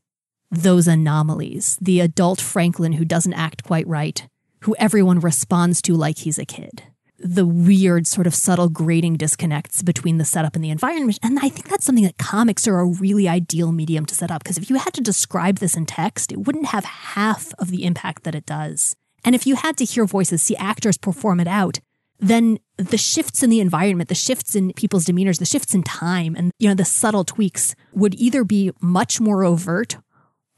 [0.51, 1.77] those anomalies.
[1.81, 4.27] The adult Franklin who doesn't act quite right,
[4.61, 6.83] who everyone responds to like he's a kid
[7.23, 11.19] the weird sort of subtle grading disconnects between the setup and the environment.
[11.23, 14.43] And I think that's something that comics are a really ideal medium to set up
[14.43, 17.85] because if you had to describe this in text, it wouldn't have half of the
[17.85, 18.97] impact that it does.
[19.25, 21.79] And if you had to hear voices, see actors perform it out,
[22.19, 26.35] then the shifts in the environment, the shifts in people's demeanors, the shifts in time,
[26.37, 29.97] and you know the subtle tweaks would either be much more overt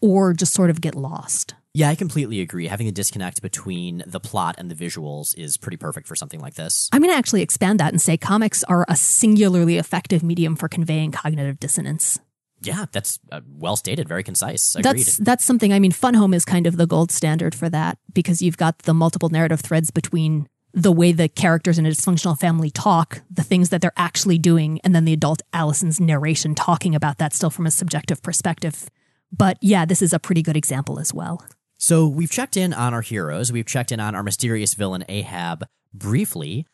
[0.00, 1.54] or just sort of get lost.
[1.74, 2.66] Yeah, I completely agree.
[2.66, 6.54] Having a disconnect between the plot and the visuals is pretty perfect for something like
[6.54, 6.90] this.
[6.92, 10.68] I'm going to actually expand that and say comics are a singularly effective medium for
[10.68, 12.20] conveying cognitive dissonance.
[12.60, 14.74] Yeah, that's uh, well stated, very concise.
[14.76, 14.98] Agreed.
[14.98, 15.72] That's that's something.
[15.72, 18.78] I mean, Fun Home is kind of the gold standard for that because you've got
[18.80, 23.42] the multiple narrative threads between the way the characters in a dysfunctional family talk, the
[23.42, 27.50] things that they're actually doing, and then the adult Allison's narration talking about that still
[27.50, 28.88] from a subjective perspective.
[29.36, 31.44] But yeah, this is a pretty good example as well.
[31.82, 33.50] So we've checked in on our heroes.
[33.50, 36.64] We've checked in on our mysterious villain Ahab briefly.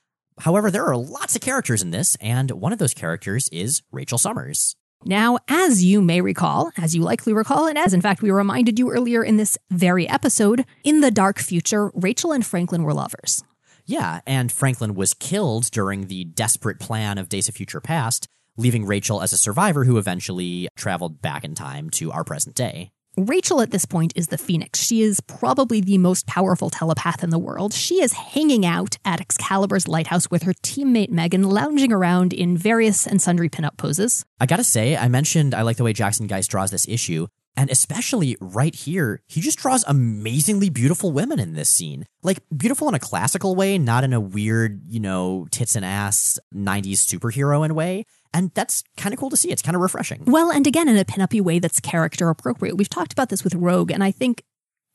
[0.40, 4.18] However, there are lots of characters in this, and one of those characters is Rachel
[4.18, 4.77] Summers.
[5.07, 8.79] Now, as you may recall, as you likely recall, and as in fact we reminded
[8.79, 13.42] you earlier in this very episode, in the dark future, Rachel and Franklin were lovers.
[13.87, 18.85] Yeah, and Franklin was killed during the desperate plan of Days of Future Past, leaving
[18.85, 22.90] Rachel as a survivor who eventually traveled back in time to our present day.
[23.16, 24.81] Rachel at this point is the Phoenix.
[24.81, 27.73] She is probably the most powerful telepath in the world.
[27.73, 33.07] She is hanging out at Excalibur's lighthouse with her teammate Megan, lounging around in various
[33.07, 34.25] and sundry pinup poses.
[34.40, 37.27] I gotta say, I mentioned I like the way Jackson Guice draws this issue.
[37.59, 42.07] And especially right here, he just draws amazingly beautiful women in this scene.
[42.23, 46.38] Like, beautiful in a classical way, not in a weird, you know, tits and ass
[46.55, 48.05] 90s superhero in way.
[48.35, 49.51] And that's kind of cool to see.
[49.51, 50.23] It's kind of refreshing.
[50.27, 52.77] Well, and again, in a pinup way that's character appropriate.
[52.77, 54.43] We've talked about this with Rogue, and I think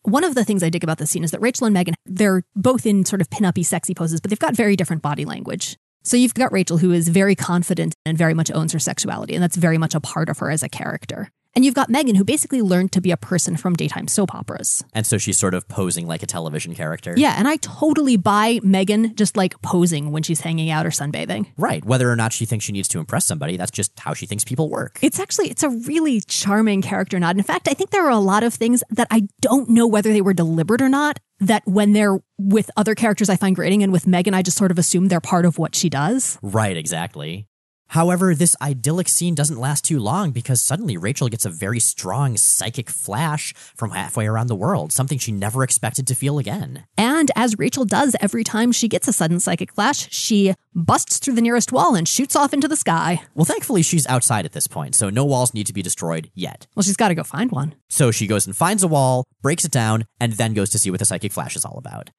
[0.04, 2.44] one of the things I dig about this scene is that Rachel and Megan, they're
[2.56, 5.78] both in sort of pinup sexy poses, but they've got very different body language.
[6.04, 9.42] So you've got Rachel, who is very confident and very much owns her sexuality, and
[9.42, 11.30] that's very much a part of her as a character.
[11.56, 14.84] And you've got Megan, who basically learned to be a person from daytime soap operas.
[14.94, 17.14] And so she's sort of posing like a television character.
[17.16, 21.46] Yeah, and I totally buy Megan just like posing when she's hanging out or sunbathing.
[21.56, 21.86] Right.
[21.86, 24.44] Whether or not she thinks she needs to impress somebody, that's just how she thinks
[24.44, 24.98] people work.
[25.04, 27.38] It's actually it's a really charming character nod.
[27.38, 30.12] In fact, I think there are a lot of things that I don't know whether
[30.12, 31.20] they were deliberate or not.
[31.40, 34.72] That when they're with other characters I find grating and with Megan, I just sort
[34.72, 36.40] of assume they're part of what she does.
[36.42, 37.48] Right, exactly.
[37.88, 42.38] However, this idyllic scene doesn't last too long because suddenly Rachel gets a very strong
[42.38, 46.86] psychic flash from halfway around the world, something she never expected to feel again.
[46.98, 51.36] And as Rachel does every time she gets a sudden psychic flash, she busts through
[51.36, 53.22] the nearest wall and shoots off into the sky.
[53.36, 56.66] Well, thankfully, she's outside at this point, so no walls need to be destroyed yet.
[56.76, 57.76] Well, she's got to go find one.
[57.90, 60.90] So she goes and finds a wall, breaks it down, and then goes to see
[60.90, 62.10] what the psychic flash is all about.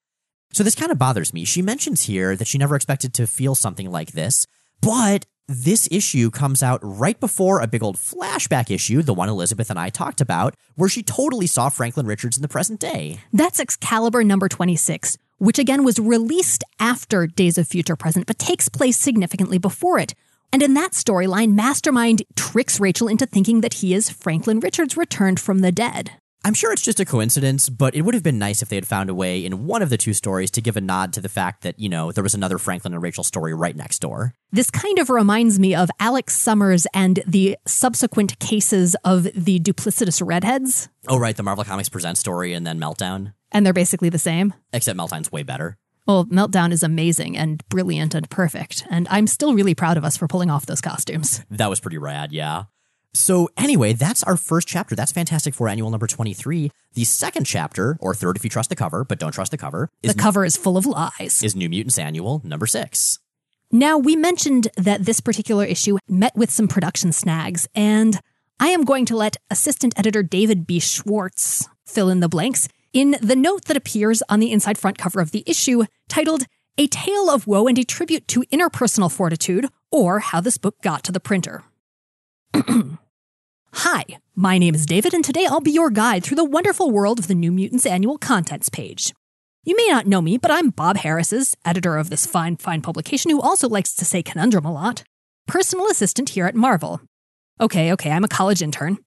[0.52, 1.44] So this kind of bothers me.
[1.44, 4.46] She mentions here that she never expected to feel something like this,
[4.84, 9.70] but this issue comes out right before a big old flashback issue, the one Elizabeth
[9.70, 13.20] and I talked about, where she totally saw Franklin Richards in the present day.
[13.32, 18.68] That's Excalibur number 26, which again was released after Days of Future Present, but takes
[18.68, 20.14] place significantly before it.
[20.52, 25.40] And in that storyline, Mastermind tricks Rachel into thinking that he is Franklin Richards returned
[25.40, 26.12] from the dead.
[26.46, 28.86] I'm sure it's just a coincidence, but it would have been nice if they had
[28.86, 31.28] found a way in one of the two stories to give a nod to the
[31.30, 34.34] fact that, you know, there was another Franklin and Rachel story right next door.
[34.52, 40.20] This kind of reminds me of Alex Summers and the subsequent cases of the duplicitous
[40.22, 40.90] redheads.
[41.08, 43.32] Oh, right, the Marvel Comics Present story and then Meltdown.
[43.50, 44.52] And they're basically the same.
[44.70, 45.78] Except Meltdown's way better.
[46.06, 50.18] Well, Meltdown is amazing and brilliant and perfect, and I'm still really proud of us
[50.18, 51.42] for pulling off those costumes.
[51.50, 52.64] That was pretty rad, yeah.
[53.14, 54.96] So anyway, that's our first chapter.
[54.96, 56.70] That's Fantastic Four Annual number 23.
[56.94, 59.88] The second chapter, or third if you trust the cover, but don't trust the cover,
[60.02, 61.42] is the cover is full of lies.
[61.42, 63.20] Is New Mutants Annual number 6.
[63.70, 68.20] Now, we mentioned that this particular issue met with some production snags, and
[68.60, 70.78] I am going to let assistant editor David B.
[70.80, 75.20] Schwartz fill in the blanks in the note that appears on the inside front cover
[75.20, 76.44] of the issue titled
[76.78, 81.02] A Tale of Woe and a Tribute to Interpersonal Fortitude, or How This Book Got
[81.04, 81.64] to the Printer.
[83.78, 84.04] Hi,
[84.36, 87.26] my name is David, and today I'll be your guide through the wonderful world of
[87.26, 89.12] the New Mutants annual contents page.
[89.64, 93.32] You may not know me, but I'm Bob Harras's, editor of this fine, fine publication,
[93.32, 95.02] who also likes to say conundrum a lot,
[95.48, 97.00] personal assistant here at Marvel.
[97.60, 98.98] Okay, okay, I'm a college intern.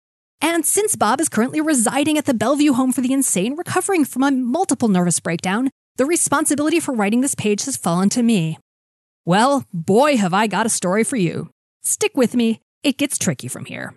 [0.41, 4.21] And since Bob is currently residing at the Bellevue Home for the Insane, recovering from
[4.21, 8.58] a multiple nervous breakdown, the responsibility for writing this page has fallen to me.
[9.23, 11.51] Well, boy, have I got a story for you.
[11.84, 13.93] Stick with me, it gets tricky from here.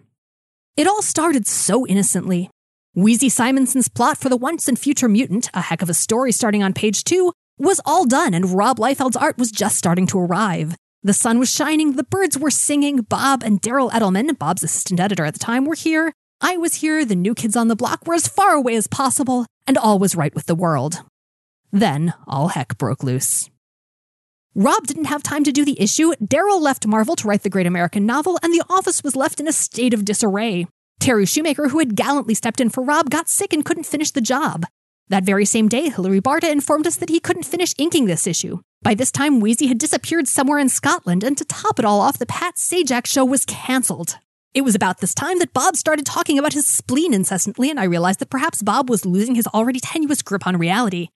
[0.81, 2.49] It all started so innocently.
[2.97, 6.63] Weezie Simonson's plot for the Once and Future Mutant, a heck of a story starting
[6.63, 10.75] on page two, was all done and Rob Liefeld's art was just starting to arrive.
[11.03, 15.27] The sun was shining, the birds were singing, Bob and Daryl Edelman, Bob's assistant editor
[15.27, 16.15] at the time, were here.
[16.41, 19.45] I was here, the new kids on the block were as far away as possible,
[19.67, 21.03] and all was right with the world.
[21.71, 23.51] Then all heck broke loose.
[24.57, 27.69] Rob didn't have time to do the issue, Daryl left Marvel to write the great
[27.69, 30.67] American novel, and the office was left in a state of disarray.
[30.99, 34.21] Terry Shoemaker, who had gallantly stepped in for Rob, got sick and couldn't finish the
[34.21, 34.67] job.
[35.09, 38.59] That very same day, Hilary Barta informed us that he couldn't finish inking this issue.
[38.83, 42.19] By this time, Weezie had disappeared somewhere in Scotland, and to top it all off,
[42.19, 44.19] the Pat Sajak show was cancelled.
[44.53, 47.85] It was about this time that Bob started talking about his spleen incessantly, and I
[47.85, 51.11] realized that perhaps Bob was losing his already tenuous grip on reality.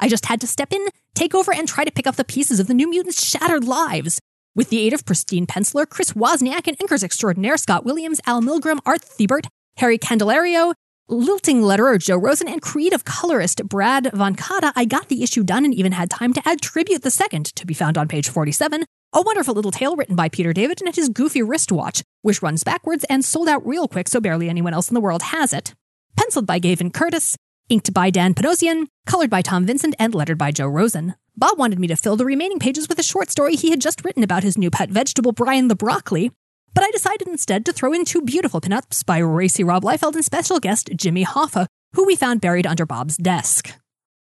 [0.00, 2.60] I just had to step in, take over, and try to pick up the pieces
[2.60, 4.20] of the New Mutants' shattered lives.
[4.54, 8.80] With the aid of pristine penciler Chris Wozniak and inkers extraordinaire Scott Williams, Al Milgrom,
[8.86, 10.74] Art Thibert, Harry Candelario,
[11.08, 15.74] lilting letterer Joe Rosen, and creative colorist Brad Vancata, I got the issue done and
[15.74, 19.22] even had time to add Tribute the Second, to be found on page 47, a
[19.22, 23.24] wonderful little tale written by Peter David and his goofy wristwatch, which runs backwards and
[23.24, 25.74] sold out real quick so barely anyone else in the world has it.
[26.16, 27.36] Penciled by Gavin Curtis,
[27.68, 31.16] Inked by Dan Panosian, colored by Tom Vincent, and lettered by Joe Rosen.
[31.36, 34.04] Bob wanted me to fill the remaining pages with a short story he had just
[34.04, 36.30] written about his new pet vegetable, Brian the Broccoli,
[36.74, 40.24] but I decided instead to throw in two beautiful pinups by racy Rob Liefeld and
[40.24, 43.72] special guest Jimmy Hoffa, who we found buried under Bob's desk.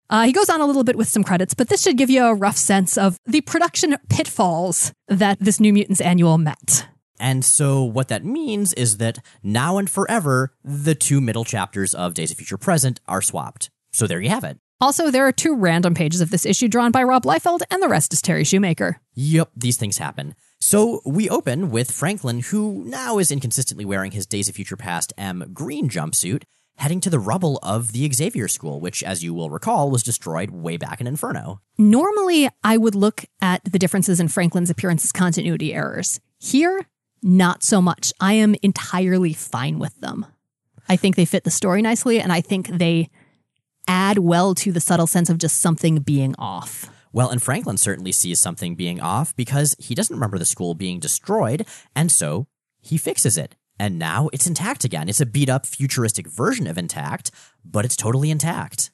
[0.08, 2.22] Uh, he goes on a little bit with some credits, but this should give you
[2.24, 6.86] a rough sense of the production pitfalls that this New Mutants annual met.
[7.22, 12.14] And so what that means is that now and forever, the two middle chapters of
[12.14, 13.70] Days of Future Present are swapped.
[13.92, 14.58] So there you have it.
[14.80, 17.88] Also, there are two random pages of this issue drawn by Rob Liefeld, and the
[17.88, 19.00] rest is Terry Shoemaker.
[19.14, 20.34] Yep, these things happen.
[20.60, 25.12] So we open with Franklin, who now is inconsistently wearing his Days of Future Past
[25.16, 26.42] M green jumpsuit,
[26.78, 30.50] heading to the rubble of the Xavier School, which, as you will recall, was destroyed
[30.50, 31.60] way back in Inferno.
[31.78, 36.18] Normally, I would look at the differences in Franklin's appearance as continuity errors.
[36.40, 36.88] Here,
[37.22, 38.12] not so much.
[38.20, 40.26] I am entirely fine with them.
[40.88, 43.08] I think they fit the story nicely, and I think they
[43.88, 46.90] add well to the subtle sense of just something being off.
[47.12, 50.98] Well, and Franklin certainly sees something being off because he doesn't remember the school being
[50.98, 52.46] destroyed, and so
[52.80, 53.54] he fixes it.
[53.78, 55.08] And now it's intact again.
[55.08, 57.30] It's a beat up futuristic version of intact,
[57.64, 58.90] but it's totally intact.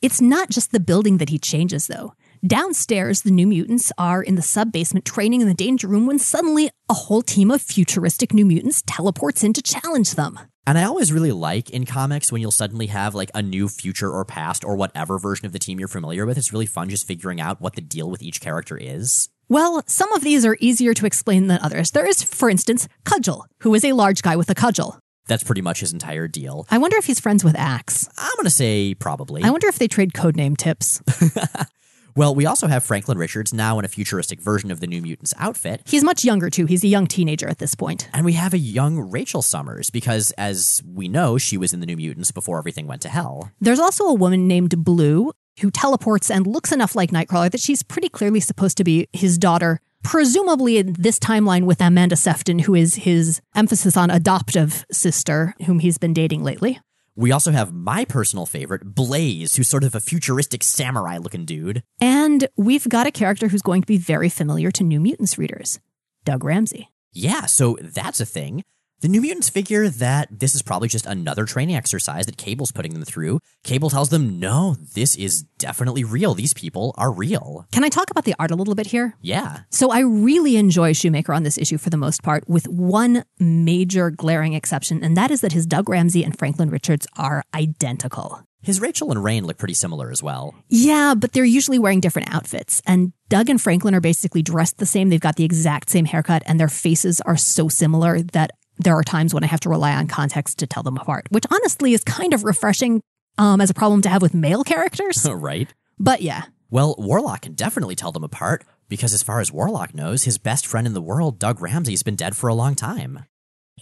[0.00, 2.14] It's not just the building that he changes, though.
[2.44, 6.18] Downstairs, the New Mutants are in the sub basement training in the danger room when
[6.18, 10.40] suddenly a whole team of futuristic New Mutants teleports in to challenge them.
[10.66, 14.10] And I always really like in comics when you'll suddenly have like a new future
[14.10, 16.36] or past or whatever version of the team you're familiar with.
[16.36, 19.28] It's really fun just figuring out what the deal with each character is.
[19.48, 21.92] Well, some of these are easier to explain than others.
[21.92, 24.98] There is, for instance, Cudgel, who is a large guy with a cudgel.
[25.28, 26.66] That's pretty much his entire deal.
[26.72, 28.08] I wonder if he's friends with Axe.
[28.18, 29.44] I'm going to say probably.
[29.44, 31.00] I wonder if they trade codename tips.
[32.16, 35.34] well, we also have Franklin Richards now in a futuristic version of the New Mutants
[35.38, 35.82] outfit.
[35.86, 36.66] He's much younger, too.
[36.66, 38.08] He's a young teenager at this point.
[38.12, 41.86] And we have a young Rachel Summers because, as we know, she was in the
[41.86, 43.50] New Mutants before everything went to hell.
[43.60, 47.82] There's also a woman named Blue who teleports and looks enough like Nightcrawler that she's
[47.82, 52.74] pretty clearly supposed to be his daughter, presumably in this timeline with Amanda Sefton, who
[52.74, 56.80] is his emphasis on adoptive sister, whom he's been dating lately.
[57.14, 61.82] We also have my personal favorite, Blaze, who's sort of a futuristic samurai looking dude.
[62.00, 65.78] And we've got a character who's going to be very familiar to New Mutants readers
[66.24, 66.88] Doug Ramsey.
[67.12, 68.62] Yeah, so that's a thing.
[69.02, 72.94] The New Mutants figure that this is probably just another training exercise that Cable's putting
[72.94, 73.40] them through.
[73.64, 76.34] Cable tells them, no, this is definitely real.
[76.34, 77.66] These people are real.
[77.72, 79.16] Can I talk about the art a little bit here?
[79.20, 79.62] Yeah.
[79.70, 84.08] So I really enjoy Shoemaker on this issue for the most part, with one major
[84.08, 88.44] glaring exception, and that is that his Doug Ramsey and Franklin Richards are identical.
[88.62, 90.54] His Rachel and Rahne look pretty similar as well.
[90.68, 92.80] Yeah, but they're usually wearing different outfits.
[92.86, 95.08] And Doug and Franklin are basically dressed the same.
[95.08, 99.02] They've got the exact same haircut, and their faces are so similar that there are
[99.02, 102.04] times when I have to rely on context to tell them apart, which honestly is
[102.04, 103.02] kind of refreshing
[103.38, 105.26] um, as a problem to have with male characters.
[105.30, 105.72] right.
[105.98, 106.44] But yeah.
[106.70, 110.66] Well, Warlock can definitely tell them apart because, as far as Warlock knows, his best
[110.66, 113.24] friend in the world, Doug Ramsey, has been dead for a long time.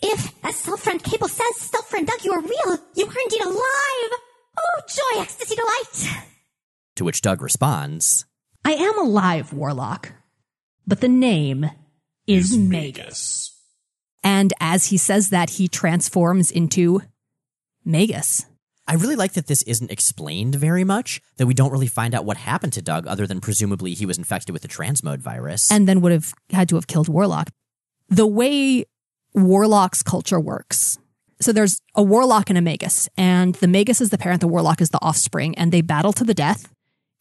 [0.03, 3.43] If, as Stealth Friend Cable says, Stealth Friend Doug, you are real, you are indeed
[3.43, 4.21] alive!
[4.59, 6.25] Oh, joy, ecstasy, delight!
[6.97, 8.25] To which Doug responds,
[8.65, 10.13] I am alive, Warlock,
[10.87, 11.71] but the name
[12.27, 13.50] is Magus.
[14.23, 17.03] And as he says that, he transforms into
[17.85, 18.47] Magus.
[18.87, 22.25] I really like that this isn't explained very much, that we don't really find out
[22.25, 25.71] what happened to Doug other than presumably he was infected with the transmode virus.
[25.71, 27.51] And then would have had to have killed Warlock.
[28.09, 28.85] The way
[29.33, 30.99] Warlock's culture works.
[31.41, 34.81] So there's a Warlock and a Magus, and the Magus is the parent, the Warlock
[34.81, 36.71] is the offspring, and they battle to the death.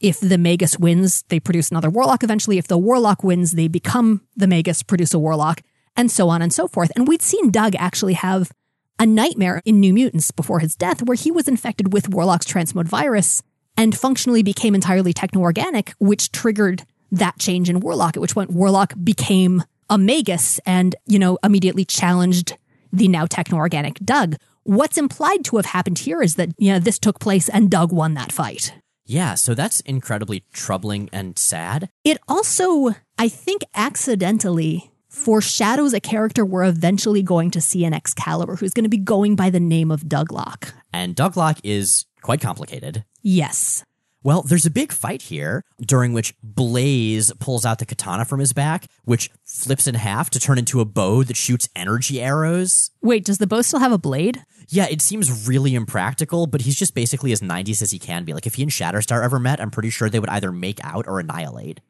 [0.00, 2.58] If the Magus wins, they produce another Warlock eventually.
[2.58, 5.62] If the Warlock wins, they become the Magus, produce a Warlock,
[5.96, 6.90] and so on and so forth.
[6.96, 8.52] And we'd seen Doug actually have
[8.98, 12.88] a nightmare in New Mutants before his death where he was infected with Warlock's transmode
[12.88, 13.42] virus
[13.76, 18.50] and functionally became entirely techno organic, which triggered that change in Warlock, at which point
[18.50, 22.56] Warlock became a Magus and, you know, immediately challenged
[22.92, 24.36] the now techno organic Doug.
[24.64, 27.92] What's implied to have happened here is that, you know, this took place and Doug
[27.92, 28.74] won that fight.
[29.06, 31.88] yeah, so that's incredibly troubling and sad.
[32.04, 38.56] It also, I think, accidentally foreshadows a character we're eventually going to see in Excalibur
[38.56, 40.72] who's going to be going by the name of Douglock.
[40.92, 43.04] And Douglock is quite complicated.
[43.22, 43.84] Yes.
[44.22, 48.52] Well, there's a big fight here during which Blaze pulls out the katana from his
[48.52, 52.90] back, which flips in half to turn into a bow that shoots energy arrows.
[53.00, 54.44] Wait, does the bow still have a blade?
[54.68, 58.34] Yeah, it seems really impractical, but he's just basically as 90s as he can be.
[58.34, 61.08] Like, if he and Shatterstar ever met, I'm pretty sure they would either make out
[61.08, 61.80] or annihilate.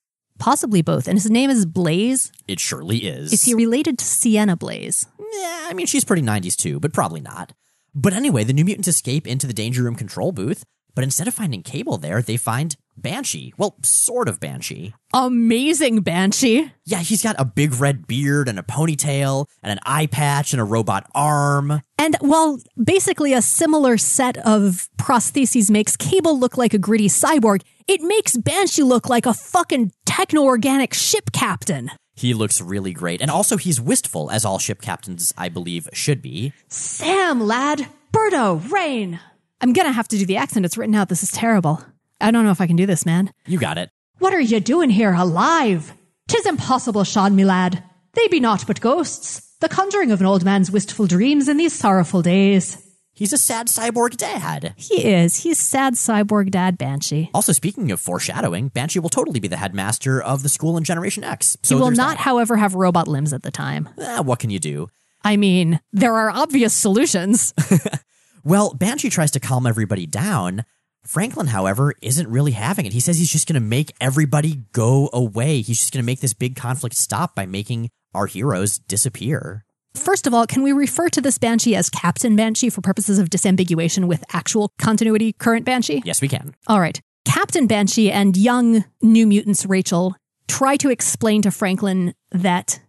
[0.40, 1.06] Possibly both.
[1.06, 2.32] And his name is Blaze.
[2.48, 3.32] It surely is.
[3.32, 5.06] Is he related to Sienna Blaze?
[5.18, 7.52] Yeah, I mean, she's pretty 90s too, but probably not.
[7.94, 11.34] But anyway, the New Mutants escape into the Danger Room control booth, but instead of
[11.34, 13.54] finding Cable there, they find Banshee.
[13.56, 14.94] Well, sort of Banshee.
[15.12, 16.72] Amazing Banshee.
[16.84, 20.60] Yeah, he's got a big red beard and a ponytail and an eye patch and
[20.60, 21.80] a robot arm.
[21.98, 27.62] And while basically a similar set of prostheses makes Cable look like a gritty cyborg,
[27.88, 31.90] it makes Banshee look like a fucking techno organic ship captain.
[32.14, 33.22] He looks really great.
[33.22, 36.52] And also, he's wistful, as all ship captains, I believe, should be.
[36.68, 37.86] Sam, lad.
[38.12, 39.20] Birdo, Rahne.
[39.60, 40.64] I'm gonna have to do the accent.
[40.64, 41.08] It's written out.
[41.08, 41.84] This is terrible.
[42.20, 43.32] I don't know if I can do this, man.
[43.46, 43.90] You got it.
[44.18, 45.92] What are you doing here alive?
[46.28, 47.82] Tis impossible, Sean, me lad.
[48.14, 51.72] They be naught but ghosts, the conjuring of an old man's wistful dreams in these
[51.72, 52.76] sorrowful days.
[53.12, 54.72] He's a sad cyborg dad.
[54.76, 55.36] He is.
[55.36, 57.30] He's sad cyborg dad Banshee.
[57.34, 61.22] Also, speaking of foreshadowing, Banshee will totally be the headmaster of the school in Generation
[61.22, 61.56] X.
[61.62, 62.18] He will not, that.
[62.18, 63.90] however, have robot limbs at the time.
[63.98, 64.88] Eh, what can you do?
[65.22, 67.52] I mean, there are obvious solutions.
[68.44, 70.64] Well, Banshee tries to calm everybody down.
[71.04, 72.92] Franklin, however, isn't really having it.
[72.92, 75.62] He says he's just going to make everybody go away.
[75.62, 79.64] He's just going to make this big conflict stop by making our heroes disappear.
[79.94, 83.28] First of all, can we refer to this Banshee as Captain Banshee for purposes of
[83.28, 86.02] disambiguation with actual continuity current Banshee?
[86.04, 86.54] Yes, we can.
[86.66, 87.00] All right.
[87.24, 90.14] Captain Banshee and young New Mutants Rachel
[90.48, 92.80] try to explain to Franklin that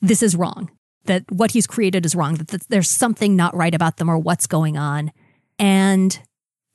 [0.00, 0.70] this is wrong,
[1.08, 4.46] that what he's created is wrong, that there's something not right about them or what's
[4.46, 5.12] going on.
[5.58, 6.18] And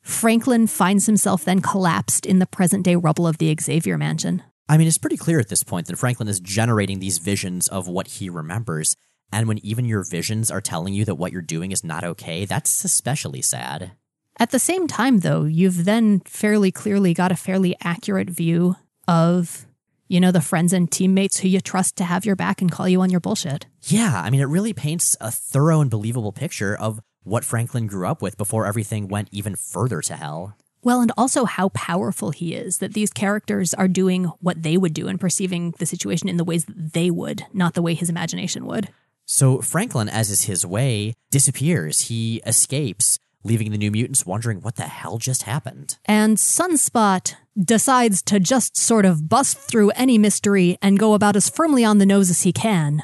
[0.02, 4.42] Franklin finds himself then collapsed in the present day rubble of the Xavier mansion.
[4.68, 7.88] I mean, it's pretty clear at this point that Franklin is generating these visions of
[7.88, 8.96] what he remembers.
[9.32, 12.44] And when even your visions are telling you that what you're doing is not okay,
[12.44, 13.92] that's especially sad.
[14.38, 18.76] At the same time, though, you've then fairly clearly got a fairly accurate view
[19.06, 19.66] of,
[20.14, 22.88] you know, the friends and teammates who you trust to have your back and call
[22.88, 23.66] you on your bullshit.
[23.82, 28.06] Yeah, I mean, it really paints a thorough and believable picture of what Franklin grew
[28.06, 30.56] up with before everything went even further to hell.
[30.84, 34.94] Well, and also how powerful he is, that these characters are doing what they would
[34.94, 38.08] do and perceiving the situation in the ways that they would, not the way his
[38.08, 38.90] imagination would.
[39.26, 42.02] So Franklin, as is his way, disappears.
[42.02, 45.98] He escapes, leaving the New Mutants wondering what the hell just happened.
[46.06, 51.48] And Sunspot decides to just sort of bust through any mystery and go about as
[51.48, 53.02] firmly on the nose as he can.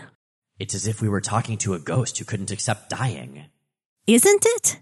[0.59, 3.45] It's as if we were talking to a ghost who couldn't accept dying.
[4.07, 4.81] Isn't it?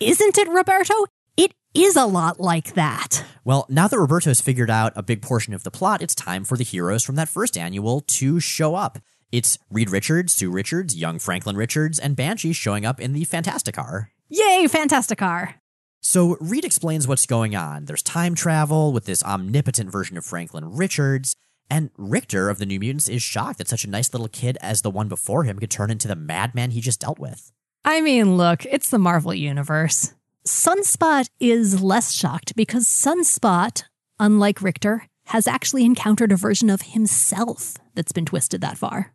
[0.00, 0.94] Isn't it, Roberto?
[1.36, 3.24] It is a lot like that.
[3.44, 6.56] Well, now that Roberto's figured out a big portion of the plot, it's time for
[6.56, 8.98] the heroes from that first annual to show up.
[9.30, 14.08] It's Reed Richards, Sue Richards, young Franklin Richards, and Banshee showing up in the Fantasticar.
[14.30, 15.54] Yay, Fantasticar!
[16.02, 17.86] So Reed explains what's going on.
[17.86, 21.34] There's time travel with this omnipotent version of Franklin Richards,
[21.70, 24.82] and Rictor of the New Mutants is shocked that such a nice little kid as
[24.82, 27.52] the one before him could turn into the madman he just dealt with.
[27.86, 30.12] I mean, look, it's the Marvel Universe.
[30.46, 33.84] Sunspot is less shocked because Sunspot,
[34.20, 39.14] unlike Rictor, has actually encountered a version of himself that's been twisted that far.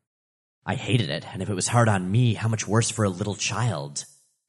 [0.65, 3.09] I hated it, and if it was hard on me, how much worse for a
[3.09, 4.05] little child.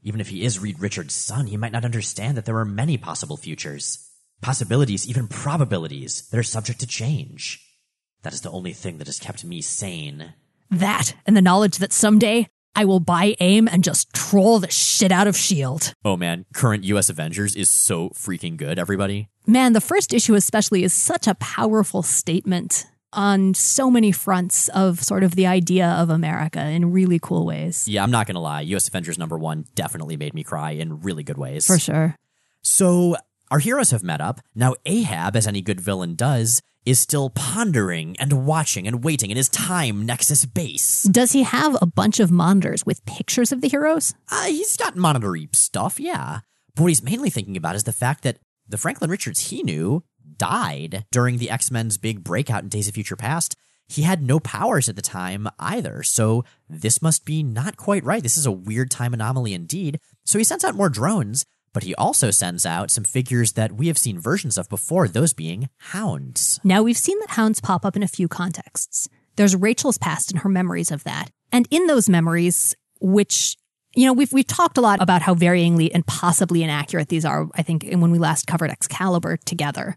[0.06, 2.98] Even if he is Reed Richards' son, he might not understand that there are many
[2.98, 4.06] possible futures.
[4.42, 7.66] Possibilities, even probabilities, that are subject to change.
[8.22, 10.34] That is the only thing that has kept me sane.
[10.70, 15.10] That, and the knowledge that someday I will buy AIM and just troll the shit
[15.10, 15.86] out of S.H.I.E.L.D.
[16.04, 19.28] Oh man, current US Avengers is so freaking good, everybody.
[19.46, 22.84] Man, the first issue especially is such a powerful statement
[23.14, 27.86] on so many fronts of sort of the idea of America in really cool ways.
[27.88, 31.22] Yeah, I'm not gonna lie, US Avengers number one definitely made me cry in really
[31.22, 31.66] good ways.
[31.66, 32.16] For sure.
[32.62, 33.16] So,
[33.50, 34.40] our heroes have met up.
[34.54, 39.36] Now, Ahab, as any good villain does, is still pondering and watching and waiting in
[39.36, 41.04] his time nexus base.
[41.04, 44.14] Does he have a bunch of monitors with pictures of the heroes?
[44.30, 46.40] Uh, he's got monitory stuff, yeah.
[46.74, 48.38] But what he's mainly thinking about is the fact that
[48.68, 50.02] the Franklin Richards he knew
[50.38, 53.56] died during the X Men's big breakout in Days of Future Past.
[53.86, 58.22] He had no powers at the time either, so this must be not quite right.
[58.22, 60.00] This is a weird time anomaly indeed.
[60.24, 63.88] So he sends out more drones, but he also sends out some figures that we
[63.88, 66.60] have seen versions of before, those being hounds.
[66.64, 69.08] Now, we've seen that hounds pop up in a few contexts.
[69.36, 71.30] There's Rachel's past and her memories of that.
[71.52, 73.56] And in those memories, which
[73.96, 77.48] you know, we've we've talked a lot about how varyingly and possibly inaccurate these are.
[77.54, 79.96] I think when we last covered Excalibur together,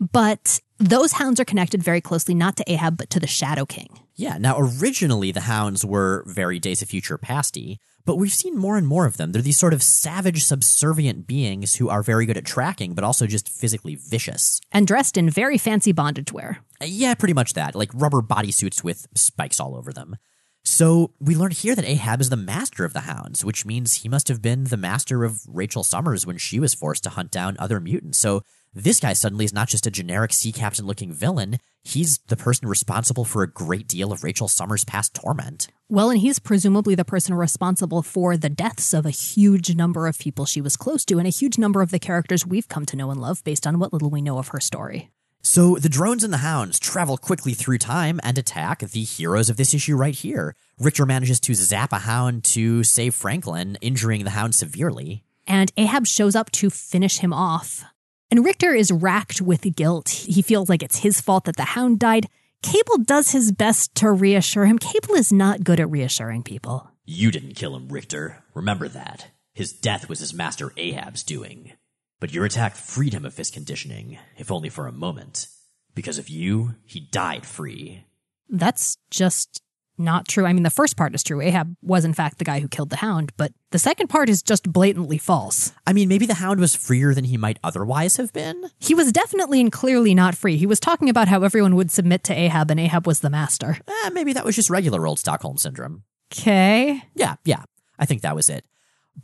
[0.00, 4.00] but those hounds are connected very closely not to Ahab but to the Shadow King.
[4.16, 4.38] Yeah.
[4.38, 8.86] Now, originally the hounds were very Days of Future pasty, but we've seen more and
[8.86, 9.32] more of them.
[9.32, 13.26] They're these sort of savage, subservient beings who are very good at tracking, but also
[13.26, 14.60] just physically vicious.
[14.72, 16.60] And dressed in very fancy bondage wear.
[16.82, 17.74] Uh, Yeah, pretty much that.
[17.74, 20.16] Like rubber bodysuits with spikes all over them.
[20.64, 24.08] So we learn here that Ahab is the master of the hounds, which means he
[24.08, 27.56] must have been the master of Rachel Summers when she was forced to hunt down
[27.58, 28.18] other mutants.
[28.18, 28.42] So
[28.74, 32.68] this guy suddenly is not just a generic sea captain looking villain, he's the person
[32.68, 35.68] responsible for a great deal of Rachel Summers' past torment.
[35.88, 40.18] Well, and he's presumably the person responsible for the deaths of a huge number of
[40.18, 42.96] people she was close to and a huge number of the characters we've come to
[42.96, 45.10] know and love based on what little we know of her story.
[45.42, 49.56] So the drones and the hounds travel quickly through time and attack the heroes of
[49.56, 50.54] this issue right here.
[50.78, 55.24] Rictor manages to zap a hound to save Franklin, injuring the hound severely.
[55.46, 57.84] And Ahab shows up to finish him off.
[58.30, 60.08] And Rictor is racked with guilt.
[60.08, 62.28] He feels like it's his fault that the hound died.
[62.62, 64.78] Cable does his best to reassure him.
[64.78, 66.90] Cable is not good at reassuring people.
[67.04, 68.44] You didn't kill him, Rictor.
[68.54, 69.28] Remember that.
[69.52, 71.72] His death was his master Ahab's doing.
[72.20, 75.48] But your attack freed him of his conditioning, if only for a moment.
[75.94, 78.04] Because of you, he died free.
[78.48, 79.60] That's just
[80.00, 80.46] not true.
[80.46, 81.40] I mean, the first part is true.
[81.40, 84.42] Ahab was, in fact, the guy who killed the hound, but the second part is
[84.42, 85.72] just blatantly false.
[85.86, 88.70] I mean, maybe the hound was freer than he might otherwise have been?
[88.78, 90.56] He was definitely and clearly not free.
[90.56, 93.78] He was talking about how everyone would submit to Ahab and Ahab was the master.
[93.86, 96.04] Eh, maybe that was just regular old Stockholm Syndrome.
[96.32, 97.02] Okay.
[97.14, 97.64] Yeah, yeah.
[97.98, 98.64] I think that was it.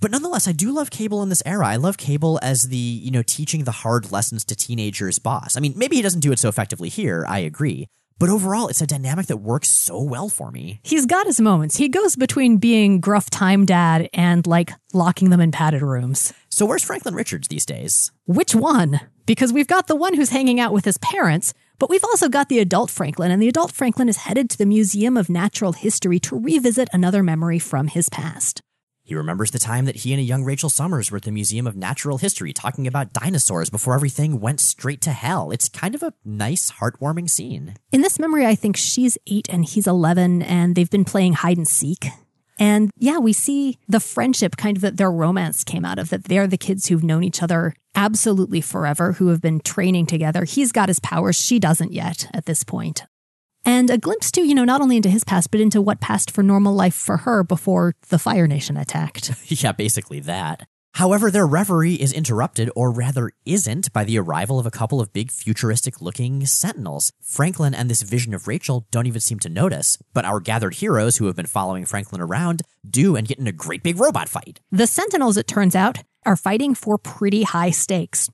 [0.00, 1.66] But nonetheless, I do love Cable in this era.
[1.66, 5.56] I love Cable as the, you know, teaching the hard lessons to teenagers boss.
[5.56, 7.88] I mean, maybe he doesn't do it so effectively here, I agree.
[8.18, 10.80] But overall, it's a dynamic that works so well for me.
[10.82, 11.76] He's got his moments.
[11.76, 16.32] He goes between being gruff time dad and like locking them in padded rooms.
[16.48, 18.12] So where's Franklin Richards these days?
[18.24, 19.00] Which one?
[19.26, 22.48] Because we've got the one who's hanging out with his parents, but we've also got
[22.48, 26.18] the adult Franklin, and the adult Franklin is headed to the Museum of Natural History
[26.20, 28.62] to revisit another memory from his past.
[29.06, 31.64] He remembers the time that he and a young Rachel Summers were at the Museum
[31.68, 35.52] of Natural History talking about dinosaurs before everything went straight to hell.
[35.52, 37.76] It's kind of a nice, heartwarming scene.
[37.92, 41.56] In this memory, I think she's eight and he's 11, and they've been playing hide
[41.56, 42.06] and seek.
[42.58, 46.24] And yeah, we see the friendship kind of that their romance came out of, that
[46.24, 50.42] they're the kids who've known each other absolutely forever, who have been training together.
[50.42, 53.04] He's got his powers, she doesn't yet at this point
[53.66, 56.30] and a glimpse too, you know, not only into his past, but into what passed
[56.30, 59.32] for normal life for her before the Fire Nation attacked.
[59.62, 60.66] yeah, basically that.
[60.94, 65.12] However, their reverie is interrupted, or rather isn't, by the arrival of a couple of
[65.12, 67.12] big futuristic looking sentinels.
[67.20, 71.18] Franklin and this vision of Rachel don't even seem to notice, but our gathered heroes
[71.18, 74.60] who have been following Franklin around do and get in a great big robot fight.
[74.72, 78.30] The sentinels, it turns out, are fighting for pretty high stakes.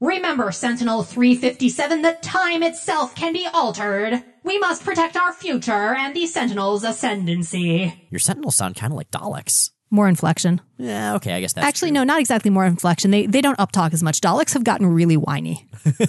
[0.00, 4.22] Remember, Sentinel 357, that time itself can be altered.
[4.46, 8.06] We must protect our future and the Sentinel's ascendancy.
[8.10, 9.70] Your Sentinels sound kind of like Daleks.
[9.90, 10.60] More inflection.
[10.78, 11.94] Yeah, okay, I guess that's Actually, true.
[11.96, 13.10] no, not exactly more inflection.
[13.10, 14.20] They they don't uptalk as much.
[14.20, 15.68] Daleks have gotten really whiny.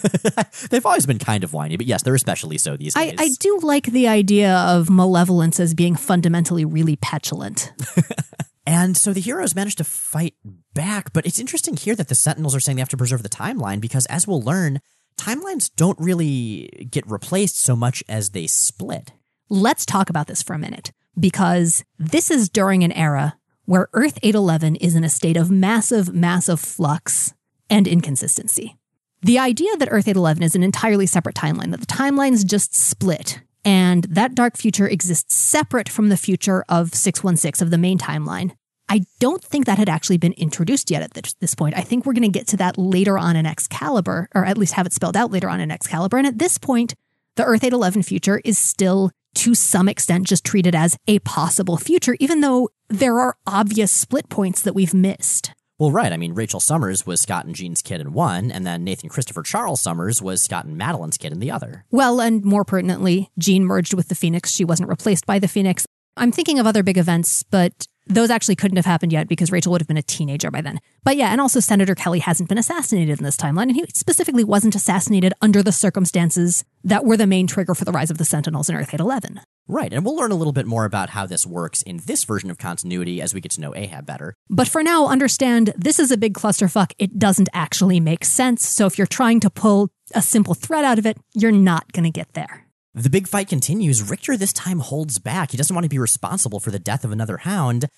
[0.70, 3.20] They've always been kind of whiny, but yes, they're especially so these I, days.
[3.20, 7.72] I do like the idea of malevolence as being fundamentally really petulant.
[8.68, 10.34] And so the heroes manage to fight
[10.74, 13.30] back, but it's interesting here that the Sentinels are saying they have to preserve the
[13.30, 14.82] timeline because, as we'll learn,
[15.18, 19.11] timelines don't really get replaced so much as they split.
[19.49, 24.18] Let's talk about this for a minute because this is during an era where Earth
[24.24, 27.34] 811 is in a state of massive, massive flux
[27.70, 28.78] and inconsistency.
[29.22, 33.41] The idea that Earth 811 is an entirely separate timeline, that the timelines just split,
[33.65, 38.51] and that dark future exists separate from the future of 616 of the main timeline.
[38.90, 41.78] I don't think that had actually been introduced yet at this, point.
[41.78, 44.74] I think we're going to get to that later on in Excalibur, or at least
[44.74, 46.18] have it spelled out later on in Excalibur.
[46.18, 46.94] And at this point,
[47.36, 52.16] the Earth 811 future is still, to some extent, just treated as a possible future,
[52.20, 55.52] even though there are obvious split points that we've missed.
[55.80, 56.12] Well, right.
[56.12, 59.44] I mean, Rachel Summers was Scott and Jean's kid in one, and then Nathan Christopher
[59.44, 61.86] Charles Summers was Scott and Madeline's kid in the other.
[61.92, 64.50] Well, and more pertinently, Jean merged with the Phoenix.
[64.50, 65.86] She wasn't replaced by the Phoenix.
[66.16, 69.72] I'm thinking of other big events, but those actually couldn't have happened yet because Rachel
[69.72, 70.80] would have been a teenager by then.
[71.03, 74.43] But yeah, and also Senator Kelly hasn't been assassinated in this timeline, and he specifically
[74.43, 78.26] wasn't assassinated under the circumstances that were the main trigger for the rise of the
[78.26, 79.41] Sentinels in Earth 811.
[79.70, 82.49] Right, and we'll learn a little bit more about how this works in this version
[82.49, 84.34] of continuity as we get to know Ahab better.
[84.49, 86.93] But for now, understand this is a big clusterfuck.
[86.97, 88.66] It doesn't actually make sense.
[88.66, 92.05] So if you're trying to pull a simple thread out of it, you're not going
[92.05, 92.66] to get there.
[92.98, 94.02] The big fight continues.
[94.02, 95.52] Rictor this time holds back.
[95.52, 97.89] He doesn't want to be responsible for the death of another hound.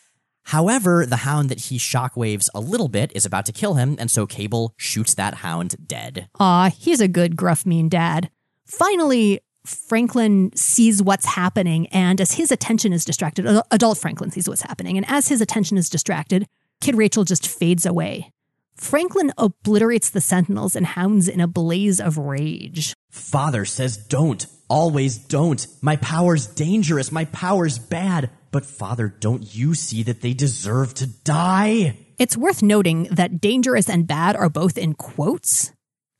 [0.44, 4.12] However, the hound that he shockwaves a little bit is about to kill him, and
[4.12, 6.28] so Cable shoots that hound dead.
[6.38, 8.30] Aw, he's a good, gruff, mean dad.
[8.66, 14.64] Finally, Franklin sees what's happening, and as his attention is distracted, adult Franklin sees what's
[14.64, 16.46] happening, and as his attention is distracted,
[16.82, 18.34] Kid Rachel just fades away.
[18.76, 22.94] Franklin obliterates the sentinels and hounds in a blaze of rage.
[23.10, 24.46] Father says don't.
[24.70, 25.66] Always don't.
[25.82, 27.12] My power's dangerous.
[27.12, 28.30] My power's bad.
[28.52, 31.98] But father, don't you see that they deserve to die?
[32.20, 35.72] It's worth noting that dangerous and bad are both in quotes.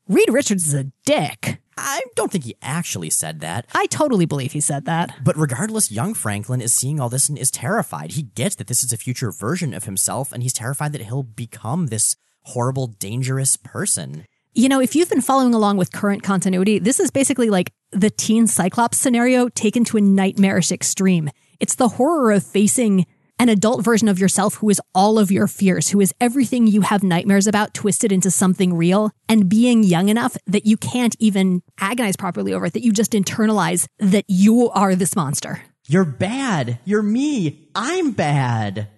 [0.08, 1.60] Reed Richards is a dick.
[1.76, 3.66] I don't think he actually said that.
[3.72, 5.14] I totally believe he said that.
[5.22, 8.12] But regardless, young Franklin is seeing all this and is terrified.
[8.12, 11.22] He gets that this is a future version of himself, and he's terrified that he'll
[11.22, 14.26] become this horrible, dangerous person.
[14.52, 18.10] You know, if you've been following along with current continuity, this is basically like the
[18.10, 21.30] teen Cyclops scenario taken to a nightmarish extreme.
[21.60, 23.06] It's the horror of facing
[23.38, 26.80] an adult version of yourself who is all of your fears, who is everything you
[26.80, 31.62] have nightmares about twisted into something real, and being young enough that you can't even
[31.78, 35.62] agonize properly over it, that you just internalize that you are this monster.
[35.86, 36.80] You're bad.
[36.84, 37.68] You're me.
[37.76, 38.88] I'm bad.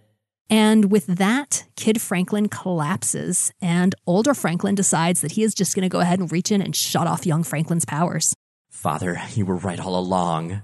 [0.53, 5.83] And with that, Kid Franklin collapses, and older Franklin decides that he is just going
[5.83, 8.35] to go ahead and reach in and shut off young Franklin's powers.
[8.69, 10.61] Father, you were right all along.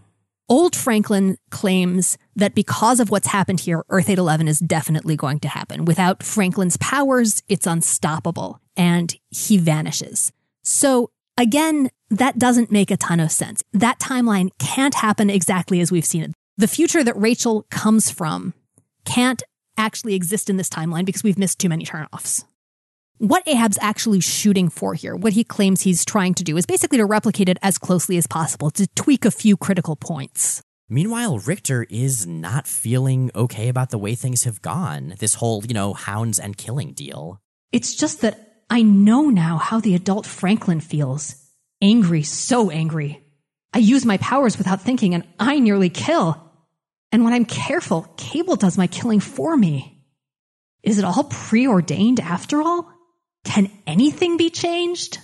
[0.46, 5.48] Old Franklin claims that because of what's happened here, Earth 811 is definitely going to
[5.48, 5.86] happen.
[5.86, 10.32] Without Franklin's powers, it's unstoppable, and he vanishes.
[10.62, 11.08] So,
[11.38, 13.62] again, that doesn't make a ton of sense.
[13.72, 16.34] That timeline can't happen exactly as we've seen it.
[16.58, 18.52] The future that Rachel comes from
[19.06, 19.42] can't
[19.78, 22.44] actually exist in this timeline because we've missed too many turnoffs.
[23.18, 26.98] What Ahab's actually shooting for here, what he claims he's trying to do, is basically
[26.98, 30.62] to replicate it as closely as possible, to tweak a few critical points.
[30.88, 35.14] Meanwhile, Rictor is not feeling okay about the way things have gone.
[35.18, 37.40] This whole, you know, hounds and killing deal.
[37.72, 41.34] It's just that I know now how the adult Franklin feels.
[41.82, 43.22] Angry, so angry.
[43.74, 46.47] I use my powers without thinking and I nearly kill.
[47.10, 50.04] And when I'm careful, Cable does my killing for me.
[50.82, 52.90] Is it all preordained after all?
[53.44, 55.18] Can anything be changed?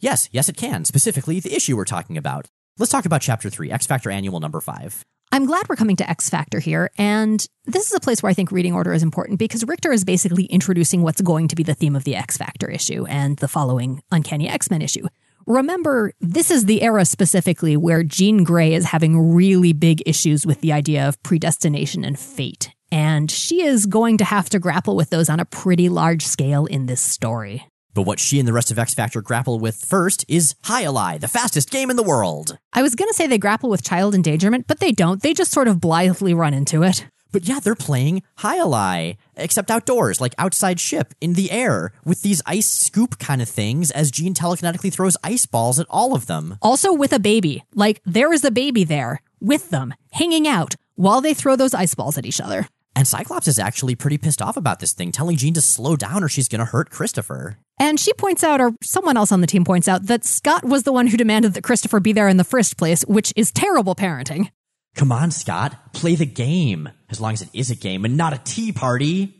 [0.00, 0.84] Yes, yes, it can.
[0.84, 2.46] Specifically, the issue we're talking about.
[2.78, 5.02] Let's talk about Chapter 3, X Factor Annual Number 5.
[5.32, 8.34] I'm glad we're coming to X Factor here, and this is a place where I
[8.34, 11.74] think reading order is important because Rictor is basically introducing what's going to be the
[11.74, 15.06] theme of the X Factor issue and the following Uncanny X Men issue.
[15.46, 20.60] Remember, this is the era specifically where Jean Grey is having really big issues with
[20.60, 25.10] the idea of predestination and fate, and she is going to have to grapple with
[25.10, 27.64] those on a pretty large scale in this story.
[27.94, 31.28] But what she and the rest of X Factor grapple with first is High the
[31.28, 32.58] fastest game in the world.
[32.72, 35.22] I was going to say they grapple with child endangerment, but they don't.
[35.22, 37.06] They just sort of blithely run into it.
[37.36, 42.40] But yeah, they're playing High except outdoors, like outside ship, in the air, with these
[42.46, 46.56] ice scoop kind of things as Jean telekinetically throws ice balls at all of them.
[46.62, 47.62] Also with a baby.
[47.74, 51.94] Like, there is a baby there with them, hanging out, while they throw those ice
[51.94, 52.68] balls at each other.
[52.94, 56.24] And Cyclops is actually pretty pissed off about this thing, telling Jean to slow down
[56.24, 57.58] or she's going to hurt Christopher.
[57.78, 60.84] And she points out, or someone else on the team points out, that Scott was
[60.84, 63.94] the one who demanded that Christopher be there in the first place, which is terrible
[63.94, 64.48] parenting.
[64.96, 66.88] Come on, Scott, play the game.
[67.10, 69.34] As long as it is a game and not a tea party.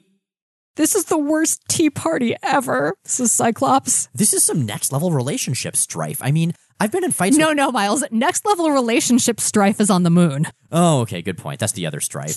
[0.77, 4.09] This is the worst tea party ever, says Cyclops.
[4.15, 6.19] This is some next level relationship strife.
[6.21, 7.37] I mean, I've been in fights.
[7.37, 8.05] No, with- no, Miles.
[8.11, 10.47] Next level relationship strife is on the moon.
[10.71, 11.59] Oh, okay, good point.
[11.61, 12.37] That's the other strife.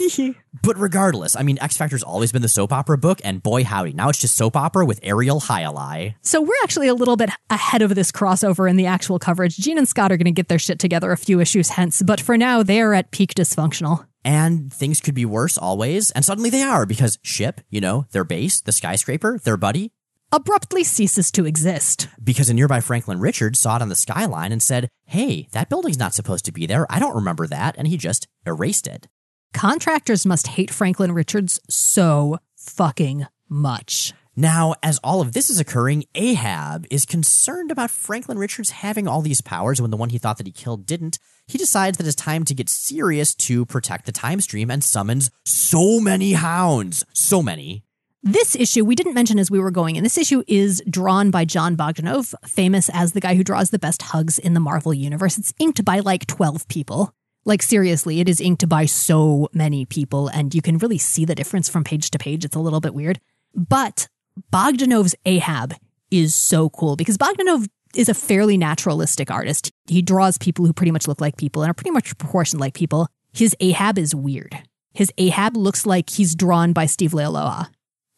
[0.63, 3.93] but regardless, I mean, X Factor's always been the soap opera book, and boy howdy,
[3.93, 6.15] now it's just soap opera with jai alai.
[6.21, 9.57] So we're actually a little bit ahead of this crossover in the actual coverage.
[9.57, 12.21] Jean and Scott are going to get their shit together a few issues hence, but
[12.21, 14.05] for now, they are at peak dysfunctional.
[14.23, 18.25] And things could be worse always, and suddenly they are because ship, you know, their
[18.25, 19.91] base, the skyscraper, their buddy,
[20.31, 22.07] abruptly ceases to exist.
[22.23, 25.99] because a nearby Franklin Richards saw it on the skyline and said, Hey, that building's
[25.99, 26.85] not supposed to be there.
[26.89, 27.75] I don't remember that.
[27.77, 29.07] And he just erased it.
[29.53, 34.13] Contractors must hate Franklin Richards so fucking much.
[34.35, 39.21] Now, as all of this is occurring, Ahab is concerned about Franklin Richards having all
[39.21, 41.19] these powers when the one he thought that he killed didn't.
[41.47, 45.29] He decides that it's time to get serious to protect the time stream and summons
[45.43, 47.03] so many hounds.
[47.11, 47.83] So many.
[48.21, 51.45] This issue we didn't mention as we were going, and this issue is drawn by
[51.45, 55.37] Jon Bogdanove, famous as the guy who draws the best hugs in the Marvel universe.
[55.37, 57.13] It's inked by like 12 people.
[57.45, 61.33] Like seriously, it is inked by so many people, and you can really see the
[61.33, 62.43] difference from page to page.
[62.43, 63.21] It's a little bit weird.
[63.55, 64.09] But
[64.51, 65.73] Bogdanove's Ahab
[66.11, 69.71] is so cool because Bogdanove is a fairly naturalistic artist.
[69.87, 72.73] He draws people who pretty much look like people and are pretty much proportioned like
[72.73, 73.07] people.
[73.31, 74.57] His Ahab is weird.
[74.93, 77.69] His Ahab looks like he's drawn by Steve Leialoha.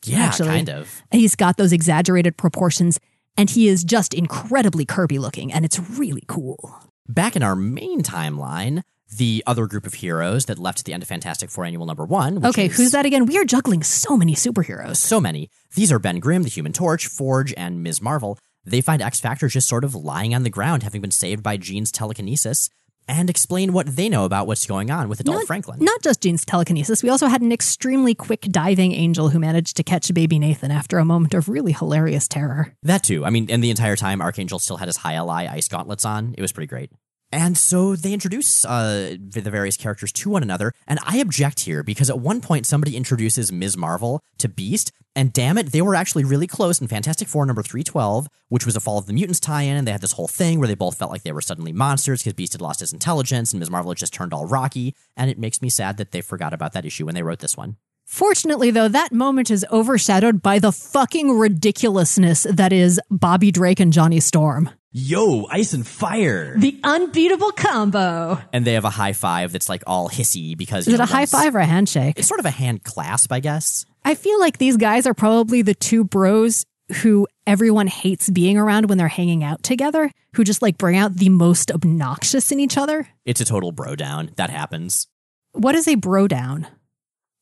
[0.05, 0.47] Yeah, Actually.
[0.49, 1.01] kind of.
[1.11, 2.99] He's got those exaggerated proportions,
[3.37, 6.73] and he is just incredibly Kirby looking, and it's really cool.
[7.07, 8.81] Back in our main timeline,
[9.17, 12.05] the other group of heroes that left at the end of Fantastic Four Annual Number
[12.05, 12.35] One.
[12.35, 13.25] which Okay, is- who's that again?
[13.25, 14.97] We are juggling so many superheroes.
[14.97, 15.49] So many.
[15.75, 18.01] These are Ben Grimm, the Human Torch, Forge, and Ms.
[18.01, 18.37] Marvel.
[18.65, 21.57] They find X Factor just sort of lying on the ground, having been saved by
[21.57, 22.69] Jean's telekinesis,
[23.11, 25.79] and explain what they know about what's going on with adult Not, Franklin.
[25.81, 29.83] not just Jean's telekinesis, we also had an extremely quick diving angel who managed to
[29.83, 32.73] catch baby Nathan after a moment of really hilarious terror.
[32.83, 33.25] That too.
[33.25, 36.33] I mean, and the entire time, Archangel still had his jai alai ice gauntlets on.
[36.37, 36.91] It was pretty great.
[37.31, 41.81] And so they introduce uh, the various characters to one another, and I object here
[41.81, 43.77] because at one point somebody introduces Ms.
[43.77, 47.63] Marvel to Beast, and damn it, they were actually really close in Fantastic Four number
[47.63, 50.27] 312, which was a Fall of the Mutants tie in, and they had this whole
[50.27, 52.93] thing where they both felt like they were suddenly monsters because Beast had lost his
[52.93, 53.69] intelligence, and Ms.
[53.69, 56.73] Marvel had just turned all rocky, and it makes me sad that they forgot about
[56.73, 57.77] that issue when they wrote this one.
[58.05, 63.93] Fortunately, though, that moment is overshadowed by the fucking ridiculousness that is Bobby Drake and
[63.93, 64.69] Johnny Storm.
[64.93, 66.53] Yo, ice and fire!
[66.57, 68.37] The unbeatable combo.
[68.51, 70.85] And they have a high five that's like all hissy because.
[70.85, 72.19] Is it know, a high five or a handshake?
[72.19, 73.85] It's sort of a hand clasp, I guess.
[74.03, 76.65] I feel like these guys are probably the two bros
[77.03, 81.15] who everyone hates being around when they're hanging out together, who just like bring out
[81.15, 83.07] the most obnoxious in each other.
[83.23, 84.31] It's a total bro down.
[84.35, 85.07] That happens.
[85.53, 86.67] What is a bro down?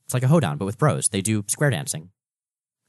[0.05, 1.09] It's like a hoedown, but with bros.
[1.09, 2.11] They do square dancing.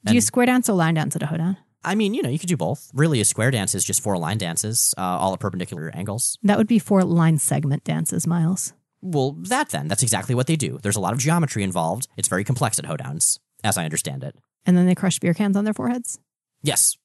[0.05, 1.57] Do you square dance or line dance at a hoedown?
[1.83, 2.91] I mean, you know, you could do both.
[2.93, 6.37] Really, a square dance is just four line dances, uh, all at perpendicular angles.
[6.43, 8.72] That would be four line segment dances, Miles.
[9.03, 9.89] Well, that then.
[9.89, 10.78] That's exactly what they do.
[10.83, 12.07] There's a lot of geometry involved.
[12.18, 13.39] It's very complex at hoedowns.
[13.64, 14.37] as I understand it.
[14.66, 16.18] And then they crush beer cans on their foreheads?
[16.62, 16.97] Yes,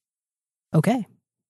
[0.73, 1.07] Okay.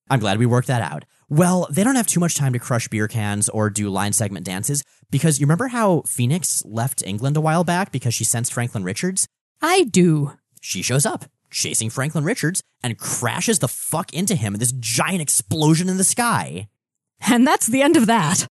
[0.08, 1.04] I'm glad we worked that out.
[1.30, 4.46] Well, they don't have too much time to crush beer cans or do line segment
[4.46, 8.84] dances because you remember how Phoenix left England a while back because she sensed Franklin
[8.84, 9.28] Richards?
[9.64, 10.34] I do.
[10.62, 11.26] She shows up,
[11.56, 16.04] chasing Franklin Richards, and crashes the fuck into him in this giant explosion in the
[16.04, 16.68] sky.
[17.28, 18.46] And that's the end of that.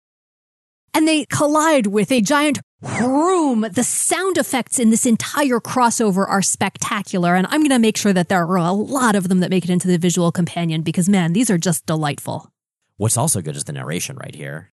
[0.92, 3.62] And they collide with a giant whoom.
[3.62, 7.34] The sound effects in this entire crossover are spectacular.
[7.34, 9.64] And I'm going to make sure that there are a lot of them that make
[9.64, 12.50] it into the visual companion because, man, these are just delightful.
[12.96, 14.70] What's also good is the narration right here.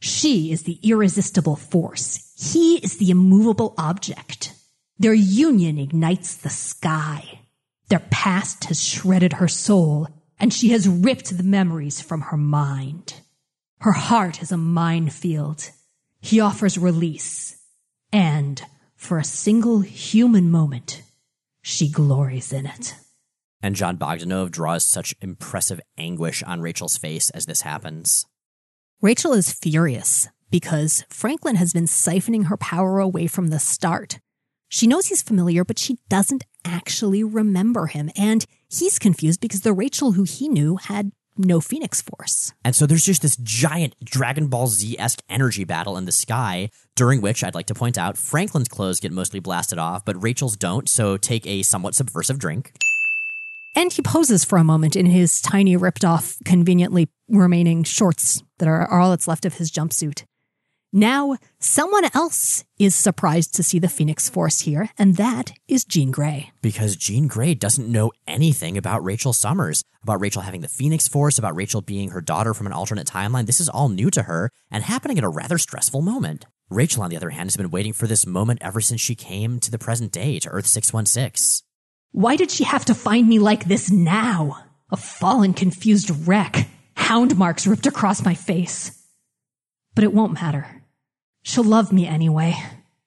[0.00, 2.32] She is the irresistible force.
[2.36, 4.54] He is the immovable object.
[4.98, 7.39] Their union ignites the sky.
[7.90, 13.14] Their past has shredded her soul, and she has ripped the memories from her mind.
[13.80, 15.70] Her heart is a minefield.
[16.20, 17.56] He offers release.
[18.12, 18.62] And
[18.94, 21.02] for a single human moment,
[21.62, 22.94] she glories in it.
[23.60, 28.24] And Jon Bogdanove draws such impressive anguish on Rachel's face as this happens.
[29.02, 34.20] Rachel is furious because Franklin has been siphoning her power away from the start.
[34.72, 38.08] She knows he's familiar, but she doesn't actually remember him.
[38.16, 42.52] And he's confused because the Rachel who he knew had no Phoenix Force.
[42.64, 46.70] And so there's just this giant Dragon Ball Z esque energy battle in the sky,
[46.94, 50.56] during which I'd like to point out Franklin's clothes get mostly blasted off, but Rachel's
[50.56, 52.72] don't, so take a somewhat subversive drink.
[53.74, 58.68] And he poses for a moment in his tiny, ripped off, conveniently remaining shorts that
[58.68, 60.24] are, are all that's left of his jumpsuit.
[60.92, 66.10] Now, someone else is surprised to see the Phoenix Force here, and that is Jean
[66.10, 66.50] Grey.
[66.62, 71.38] Because Jean Grey doesn't know anything about Rachel Summers, about Rachel having the Phoenix Force,
[71.38, 73.46] about Rachel being her daughter from an alternate timeline.
[73.46, 76.46] This is all new to her and happening at a rather stressful moment.
[76.70, 79.60] Rachel, on the other hand, has been waiting for this moment ever since she came
[79.60, 81.64] to the present day, to Earth 616.
[82.10, 84.64] Why did she have to find me like this now?
[84.90, 86.66] A fallen, confused wreck.
[86.96, 88.90] Hound marks ripped across my face.
[89.94, 90.79] But it won't matter.
[91.42, 92.54] She'll love me anyway.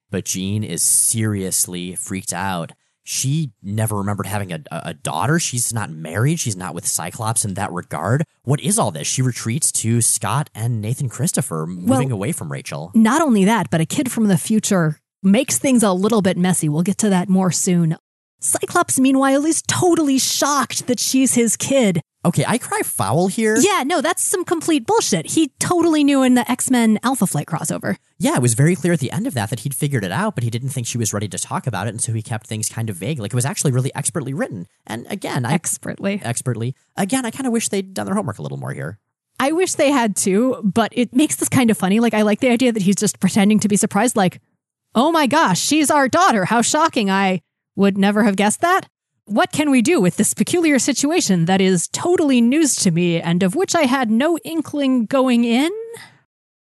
[0.09, 2.71] But Jean is seriously freaked out.
[3.05, 5.37] She never remembered having a, a daughter.
[5.39, 6.39] She's not married.
[6.39, 8.23] She's not with Cyclops in that regard.
[8.43, 9.07] What is all this?
[9.07, 12.91] She retreats to Scott and Nathan Christopher, moving Well- away from Rachel.
[12.93, 16.69] Not only that, but a kid from the future makes things a little bit messy.
[16.69, 17.97] We'll get to that more soon.
[18.39, 22.01] Cyclops, meanwhile, is totally shocked that she's his kid.
[22.25, 23.57] Okay, I cry foul here.
[23.59, 25.31] Yeah, no, that's some complete bullshit.
[25.31, 27.97] He totally knew in the X Men Alpha Flight crossover.
[28.17, 30.33] Yeah, it was very clear at the end of that that he'd figured it out,
[30.35, 32.47] but he didn't think she was ready to talk about it, and so he kept
[32.47, 33.19] things kind of vague.
[33.19, 34.67] Like it was actually really expertly written.
[34.87, 36.21] And again, I Expertly.
[36.23, 36.75] expertly.
[36.95, 38.99] Again, I kind of wish they'd done their homework a little more here.
[39.39, 41.99] I wish they had too, but it makes this kind of funny.
[41.99, 44.39] Like, I like the idea that he's just pretending to be surprised, like,
[44.95, 46.45] oh my gosh, she's our daughter.
[46.45, 47.09] How shocking.
[47.11, 47.41] I
[47.75, 48.87] would never have guessed that.
[49.25, 53.41] What can we do with this peculiar situation that is totally news to me and
[53.41, 55.71] of which I had no inkling going in?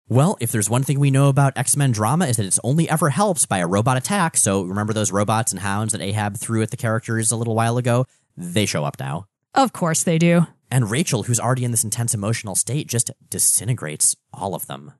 [0.08, 2.88] Well, if there's one thing we know about X Men drama is that it's only
[2.88, 4.36] ever helped by a robot attack.
[4.36, 7.78] So remember those robots and hounds that Ahab threw at the characters a little while
[7.78, 8.06] ago?
[8.36, 9.26] They show up now.
[9.54, 10.46] Of course they do.
[10.70, 14.92] And Rachel, who's already in this intense emotional state, just disintegrates all of them.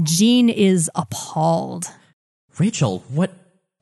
[0.00, 1.86] Jean is appalled.
[2.56, 3.32] Rachel, what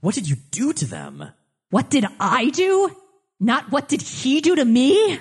[0.00, 1.32] what did you do to them?
[1.68, 2.96] What did I do?
[3.40, 5.20] Not what did he do to me?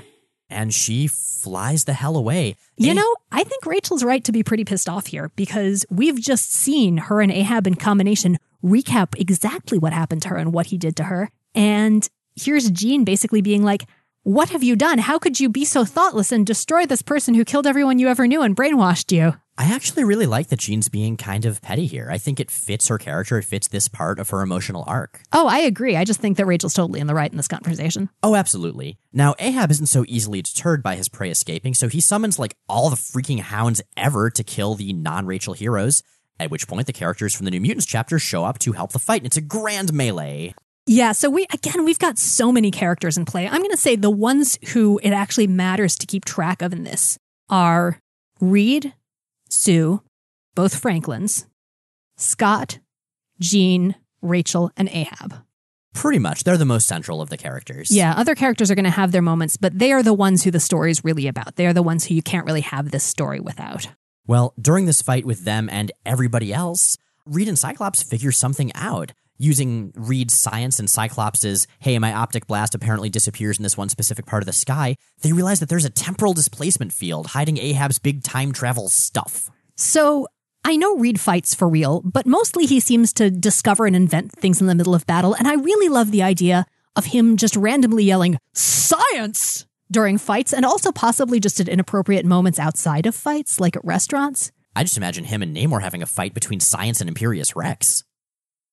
[0.49, 2.55] And she flies the hell away.
[2.77, 6.51] You know, I think Rachel's right to be pretty pissed off here because we've just
[6.51, 10.77] seen her and Ahab in combination recap exactly what happened to her and what he
[10.77, 11.29] did to her.
[11.53, 13.85] And here's Jean basically being like,
[14.23, 14.99] What have you done?
[14.99, 18.25] How could you be so thoughtless and destroy this person who killed everyone you ever
[18.25, 19.33] knew and brainwashed you?
[19.59, 22.09] I actually really like that Jean's being kind of petty here.
[22.11, 23.39] I think it fits her character.
[23.39, 25.23] It fits this part of her emotional arc.
[25.33, 25.95] Oh, I agree.
[25.95, 28.09] I just think that Rachel's totally in the right in this conversation.
[28.21, 28.99] Oh, absolutely.
[29.11, 32.91] Now, Ahab isn't so easily deterred by his prey escaping, so he summons like all
[32.91, 36.03] the freaking hounds ever to kill the non Rachel heroes.
[36.39, 38.99] At which point, the characters from the New Mutants chapter show up to help the
[38.99, 40.53] fight, and it's a grand melee.
[40.85, 43.47] Yeah, so we again we've got so many characters in play.
[43.47, 46.83] I'm going to say the ones who it actually matters to keep track of in
[46.83, 47.17] this
[47.49, 47.99] are
[48.39, 48.93] Reed,
[49.49, 50.01] Sue,
[50.55, 51.47] both Franklins,
[52.17, 52.79] Scott,
[53.39, 55.35] Jean, Rachel, and Ahab.
[55.93, 57.89] Pretty much, they're the most central of the characters.
[57.89, 60.51] Yeah, other characters are going to have their moments, but they are the ones who
[60.51, 61.55] the story is really about.
[61.55, 63.87] They are the ones who you can't really have this story without.
[64.27, 69.13] Well, during this fight with them and everybody else, Reed and Cyclops figure something out.
[69.37, 74.25] Using Reed's science and Cyclops's, hey, my optic blast apparently disappears in this one specific
[74.25, 78.23] part of the sky, they realize that there's a temporal displacement field hiding Ahab's big
[78.23, 79.49] time travel stuff.
[79.75, 80.27] So
[80.65, 84.59] I know Reed fights for real, but mostly he seems to discover and invent things
[84.59, 85.35] in the middle of battle.
[85.35, 86.65] And I really love the idea
[86.95, 89.65] of him just randomly yelling, Science!
[89.89, 94.51] during fights, and also possibly just at inappropriate moments outside of fights, like at restaurants.
[94.75, 98.03] I just imagine him and Namor having a fight between Science and Imperious Rex.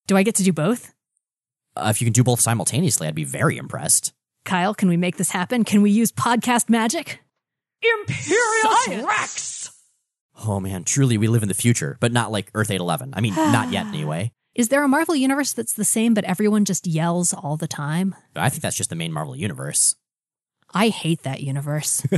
[0.06, 0.92] Do I get to do both?
[1.76, 4.12] Uh, if you can do both simultaneously, I'd be very impressed.
[4.44, 5.64] Kyle, can we make this happen?
[5.64, 7.20] Can we use podcast magic?
[8.00, 9.70] Imperious Rex!
[10.46, 13.14] Oh man, truly we live in the future, but not like Earth 811.
[13.16, 14.32] I mean, not yet anyway.
[14.54, 18.14] Is there a Marvel universe that's the same, but everyone just yells all the time?
[18.36, 19.96] I think that's just the main Marvel universe.
[20.72, 22.06] I hate that universe.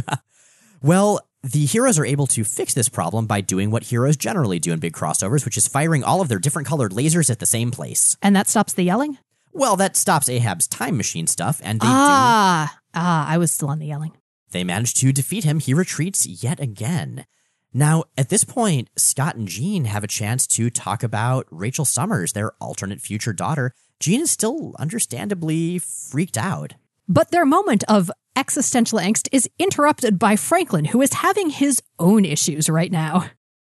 [0.83, 4.73] Well, the heroes are able to fix this problem by doing what heroes generally do
[4.73, 7.71] in big crossovers, which is firing all of their different colored lasers at the same
[7.71, 8.17] place.
[8.23, 9.19] and that stops the yelling?
[9.53, 11.93] Well, that stops Ahab's time machine stuff, and they do.
[11.93, 14.13] ah, ah, I was still on the yelling.
[14.51, 15.61] They manage to defeat him.
[15.61, 17.25] He retreats yet again.
[17.73, 22.33] Now, at this point, Scott and Jean have a chance to talk about Rachel Summers,
[22.33, 23.73] their alternate future daughter.
[24.01, 26.75] Jean is still understandably freaked out.
[27.09, 32.25] But their moment of existential angst is interrupted by Franklin, who is having his own
[32.25, 33.31] issues right now.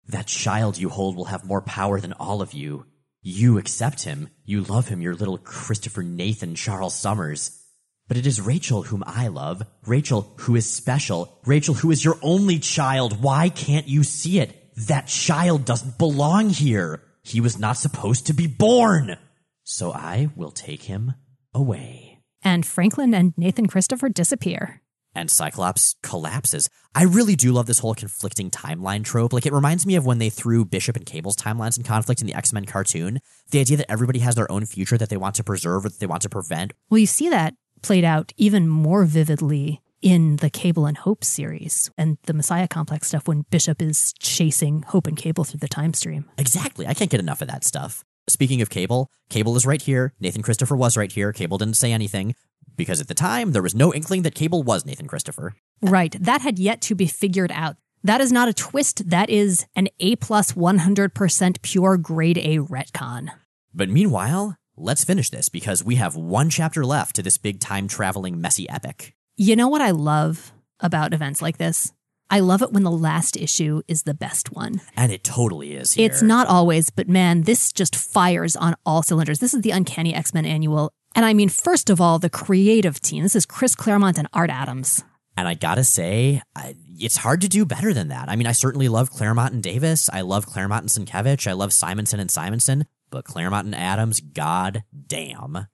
[0.08, 2.86] That child you hold will have more power than all of you.
[3.22, 4.30] You accept him.
[4.46, 7.62] You love him, your little Christopher Nathan Charles Summers.
[8.08, 9.62] But it is Rachel whom I love.
[9.86, 11.38] Rachel who is special.
[11.46, 13.22] Rachel who is your only child.
[13.22, 14.56] Why can't you see it?
[14.88, 17.04] That child doesn't belong here.
[17.24, 19.18] He was not supposed to be born.
[19.66, 21.16] So I will take him
[21.54, 22.07] away.
[22.48, 24.82] And Franklin and Nathan Christopher disappear.
[25.14, 26.70] and Cyclops collapses.
[26.96, 29.34] I really do love this whole conflicting timeline trope.
[29.34, 32.28] Like it reminds me of when they threw Bishop and Cable's timelines in conflict in
[32.28, 33.20] the X-Men cartoon.
[33.52, 36.00] The idea that everybody has their own future that they want to preserve or that
[36.00, 36.72] they want to prevent.
[36.90, 41.90] Well, you see that played out even more vividly in the Cable and Hope series
[41.98, 45.94] and the Messiah Complex stuff when Bishop is chasing Hope and Cable through the time
[45.94, 46.24] stream.
[46.38, 46.86] Exactly.
[46.88, 48.06] I can't get enough of that stuff.
[48.30, 50.14] Speaking of Cable, Cable is right here.
[50.20, 51.32] Nathan Christopher was right here.
[51.32, 52.36] Cable didn't say anything
[52.76, 55.54] because at the time there was no inkling that Cable was Nathan Christopher.
[55.82, 56.16] Right.
[56.20, 57.78] That had yet to be figured out.
[58.04, 59.10] That is not a twist.
[59.10, 63.32] That is an A plus 100% pure grade A retcon.
[63.74, 67.88] But meanwhile, let's finish this because we have one chapter left to this big time
[67.88, 69.16] traveling messy epic.
[69.36, 71.94] You know what I love about events like this?
[72.30, 74.82] I love it when the last issue is the best one.
[74.96, 76.06] And it totally is here.
[76.06, 79.40] It's not always, but man, this just fires on all cylinders.
[79.40, 80.92] This is the Uncanny X Men annual.
[81.16, 83.24] And I mean, first of all, the creative team.
[83.24, 85.04] This is Chris Claremont and Art Adams.
[85.38, 88.28] And I gotta say, I, it's hard to do better than that.
[88.28, 90.10] I mean, I certainly love Claremont and Davis.
[90.12, 91.48] I love Claremont and Sienkiewicz.
[91.48, 92.86] I love Simonson and Simonson.
[93.10, 95.68] But Claremont and Adams, god damn.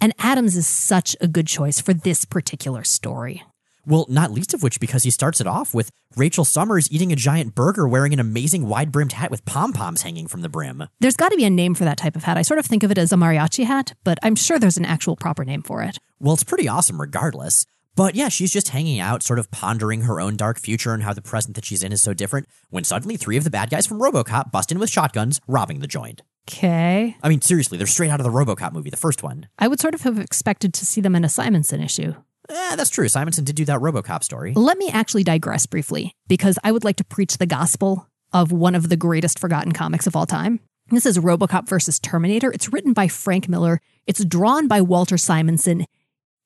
[0.00, 3.42] And Adams is such a good choice for this particular story.
[3.88, 7.16] Well, not least of which because he starts it off with Rachel Summers eating a
[7.16, 10.84] giant burger wearing an amazing wide brimmed hat with pom poms hanging from the brim.
[11.00, 12.36] There's got to be a name for that type of hat.
[12.36, 14.84] I sort of think of it as a mariachi hat, but I'm sure there's an
[14.84, 15.96] actual proper name for it.
[16.20, 17.64] Well, it's pretty awesome regardless.
[17.96, 21.14] But yeah, she's just hanging out, sort of pondering her own dark future and how
[21.14, 23.86] the present that she's in is so different, when suddenly three of the bad guys
[23.86, 26.20] from Robocop bust in with shotguns, robbing the joint.
[26.46, 27.16] Okay.
[27.22, 29.48] I mean, seriously, they're straight out of the Robocop movie, the first one.
[29.58, 32.14] I would sort of have expected to see them in a Simonson issue.
[32.50, 33.08] Eh, that's true.
[33.08, 34.52] Simonson did do that Robocop story.
[34.54, 38.74] Let me actually digress briefly because I would like to preach the gospel of one
[38.74, 40.60] of the greatest forgotten comics of all time.
[40.90, 42.50] This is Robocop versus Terminator.
[42.50, 43.80] It's written by Frank Miller.
[44.06, 45.84] It's drawn by Walter Simonson.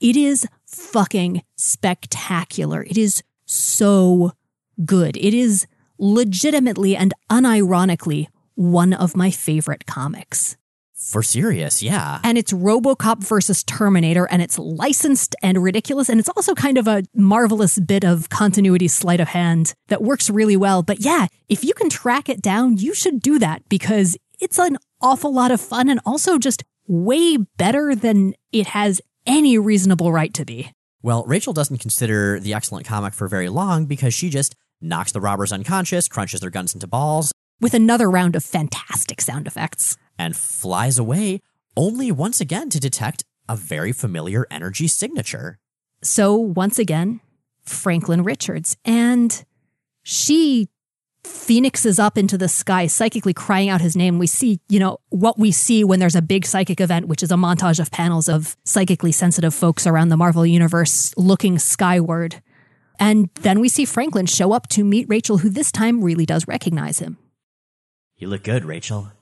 [0.00, 2.82] It is fucking spectacular.
[2.82, 4.32] It is so
[4.84, 5.16] good.
[5.16, 5.66] It is
[5.98, 8.26] legitimately and unironically
[8.56, 10.56] one of my favorite comics.
[11.10, 12.20] For serious, yeah.
[12.22, 16.08] And it's Robocop versus Terminator, and it's licensed and ridiculous.
[16.08, 20.30] And it's also kind of a marvelous bit of continuity sleight of hand that works
[20.30, 20.82] really well.
[20.82, 24.78] But yeah, if you can track it down, you should do that because it's an
[25.00, 30.32] awful lot of fun and also just way better than it has any reasonable right
[30.34, 30.70] to be.
[31.02, 35.20] Well, Rachel doesn't consider the excellent comic for very long because she just knocks the
[35.20, 39.96] robbers unconscious, crunches their guns into balls, With another round of fantastic sound effects.
[40.18, 41.40] And flies away,
[41.76, 45.58] only once again to detect a very familiar energy signature.
[46.02, 47.20] So once again,
[47.64, 48.76] Franklin Richards.
[48.84, 49.44] And
[50.02, 50.68] she
[51.24, 54.18] phoenixes up into the sky, psychically crying out his name.
[54.18, 57.30] We see, you know, what we see when there's a big psychic event, which is
[57.30, 62.42] a montage of panels of psychically sensitive folks around the Marvel Universe looking skyward.
[62.98, 66.48] And then we see Franklin show up to meet Rachel, who this time really does
[66.48, 67.18] recognize him.
[68.16, 69.12] You look good, Rachel.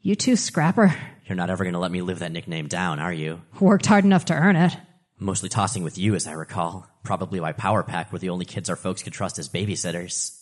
[0.00, 0.94] You too, Scrapper.
[1.26, 3.42] You're not ever going to let me live that nickname down, are you?
[3.58, 4.76] Worked hard enough to earn it.
[5.18, 6.86] Mostly tossing with you, as I recall.
[7.02, 10.40] Probably why Power Pack were the only kids our folks could trust as babysitters.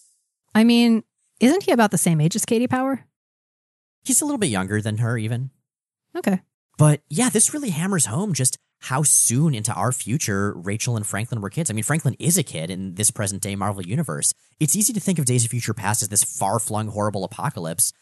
[0.54, 1.04] I mean,
[1.40, 3.06] isn't he about the same age as Katie Power?
[4.04, 5.50] He's a little bit younger than her, even.
[6.14, 6.42] Okay.
[6.76, 11.40] But yeah, this really hammers home just how soon into our future Rachel and Franklin
[11.40, 11.70] were kids.
[11.70, 14.34] I mean, Franklin is a kid in this present day Marvel universe.
[14.60, 17.92] It's easy to think of Days of Future Past as this far flung, horrible apocalypse,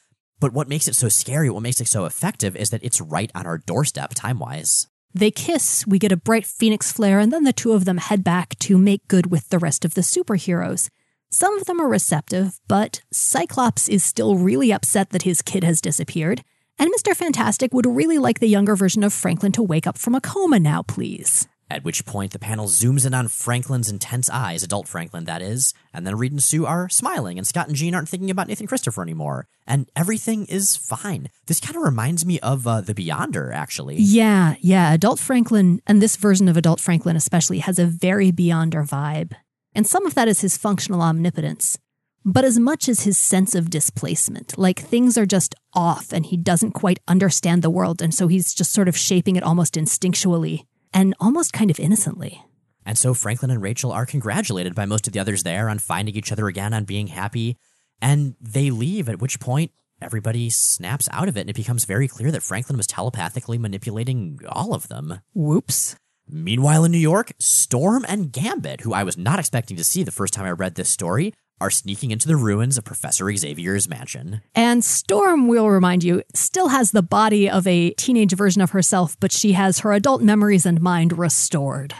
[0.40, 3.30] but what makes it so scary, what makes it so effective, is that it's right
[3.34, 4.88] on our doorstep time wise.
[5.14, 8.24] They kiss, we get a bright phoenix flare, and then the two of them head
[8.24, 10.90] back to make good with the rest of the superheroes.
[11.30, 15.80] Some of them are receptive, but Cyclops is still really upset that his kid has
[15.80, 16.42] disappeared,
[16.78, 17.14] and Mr.
[17.14, 20.58] Fantastic would really like the younger version of Franklin to wake up from a coma
[20.58, 21.46] now, please.
[21.70, 25.72] At which point the panel zooms in on Franklin's intense eyes, adult Franklin, that is,
[25.94, 28.66] and then Reed and Sue are smiling, and Scott and Jean aren't thinking about Nathan
[28.66, 31.30] Christopher anymore, and everything is fine.
[31.46, 33.96] This kind of reminds me of uh, The Beyonder, actually.
[33.96, 34.92] Yeah, yeah.
[34.92, 39.32] Adult Franklin, and this version of Adult Franklin especially, has a very Beyonder vibe.
[39.74, 41.78] And some of that is his functional omnipotence,
[42.26, 44.56] but as much as his sense of displacement.
[44.58, 48.00] Like things are just off and he doesn't quite understand the world.
[48.00, 52.42] And so he's just sort of shaping it almost instinctually and almost kind of innocently.
[52.86, 56.14] And so Franklin and Rachel are congratulated by most of the others there on finding
[56.14, 57.58] each other again, on being happy,
[58.00, 62.06] and they leave, at which point everybody snaps out of it, and it becomes very
[62.06, 65.20] clear that Franklin was telepathically manipulating all of them.
[65.34, 65.96] Whoops.
[66.28, 70.10] Meanwhile, in New York, Storm and Gambit, who I was not expecting to see the
[70.10, 74.42] first time I read this story, are sneaking into the ruins of Professor Xavier's mansion.
[74.54, 79.16] And Storm, we'll remind you, still has the body of a teenage version of herself,
[79.20, 81.94] but she has her adult memories and mind restored.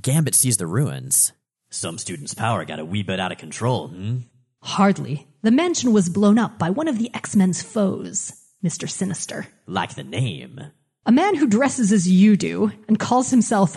[0.00, 1.32] Gambit sees the ruins.
[1.70, 4.18] Some students' power got a wee bit out of control, hmm?
[4.62, 5.26] Hardly.
[5.42, 8.32] The mansion was blown up by one of the X Men's foes,
[8.64, 8.88] Mr.
[8.88, 9.46] Sinister.
[9.66, 10.60] Like the name.
[11.06, 13.76] A man who dresses as you do and calls himself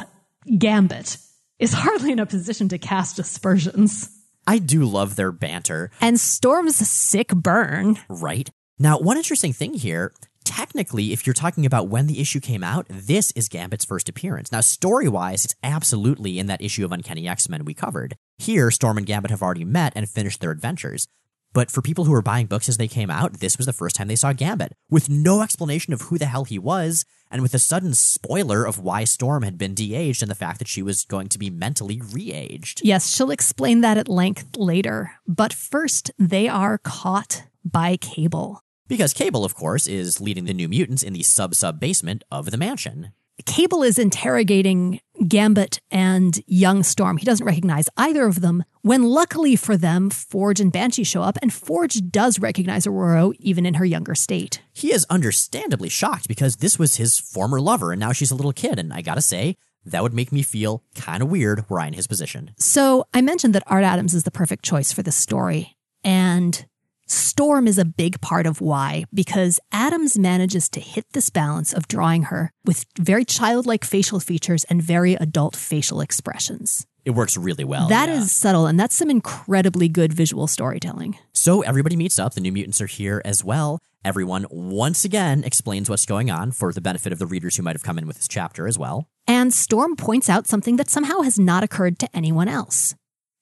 [0.57, 1.17] Gambit
[1.59, 4.09] is hardly in a position to cast aspersions.
[4.51, 7.97] I do love their banter, And Storm's sick burn.
[8.09, 8.49] right?
[8.77, 10.11] Now, one interesting thing here
[10.43, 14.51] technically, if you're talking about when the issue came out, this is Gambit's first appearance.
[14.51, 18.17] Now, story wise, it's absolutely in that issue of Uncanny X Men we covered.
[18.39, 21.07] Here, Storm and Gambit have already met and finished their adventures.
[21.53, 23.95] But for people who were buying books as they came out, this was the first
[23.95, 27.53] time they saw Gambit, with no explanation of who the hell he was, and with
[27.53, 30.81] a sudden spoiler of why Storm had been de aged and the fact that she
[30.81, 32.81] was going to be mentally re aged.
[32.83, 35.11] Yes, she'll explain that at length later.
[35.27, 38.63] But first, they are caught by Cable.
[38.87, 42.51] Because Cable, of course, is leading the New Mutants in the sub sub basement of
[42.51, 43.11] the mansion.
[43.45, 47.17] Cable is interrogating Gambit and young Storm.
[47.17, 48.63] He doesn't recognize either of them.
[48.81, 53.65] When luckily for them, Forge and Banshee show up, and Forge does recognize Ororo even
[53.65, 54.61] in her younger state.
[54.73, 58.53] He is understandably shocked because this was his former lover and now she's a little
[58.53, 58.79] kid.
[58.79, 61.93] And I gotta say, that would make me feel kind of weird were I in
[61.93, 62.51] his position.
[62.57, 65.75] So I mentioned that Art Adams is the perfect choice for this story.
[66.03, 66.65] And
[67.11, 71.89] Storm is a big part of why, because Adams manages to hit this balance of
[71.89, 76.87] drawing her with very childlike facial features and very adult facial expressions.
[77.03, 77.89] It works really well.
[77.89, 78.25] That is yeah.
[78.27, 81.17] subtle, and that's some incredibly good visual storytelling.
[81.33, 82.33] So everybody meets up.
[82.33, 83.79] The New Mutants are here as well.
[84.05, 87.75] Everyone once again explains what's going on for the benefit of the readers who might
[87.75, 89.09] have come in with this chapter as well.
[89.27, 92.95] And Storm points out something that somehow has not occurred to anyone else.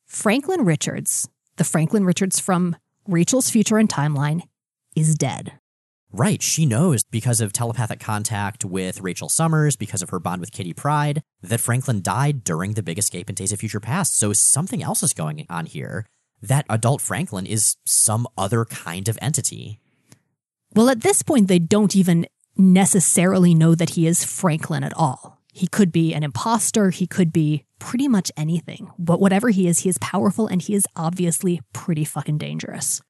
[0.07, 2.75] Franklin Richards, the Franklin Richards from
[3.09, 4.43] Rachel's Future and Timeline,
[4.95, 5.53] is dead.
[6.11, 10.51] Right, she knows because of telepathic contact with Rachel Summers, because of her bond with
[10.51, 14.17] Kitty Pryde, that Franklin died during the big escape in Days of Future Past.
[14.17, 16.05] So something else is going on here.
[16.41, 19.79] That adult Franklin is some other kind of entity.
[20.75, 25.38] Well, at this point, they don't even necessarily know that he is Franklin at all.
[25.59, 28.91] He could be an imposter, he could be pretty much anything.
[28.97, 33.01] But whatever he is, he is powerful and he is obviously pretty fucking dangerous.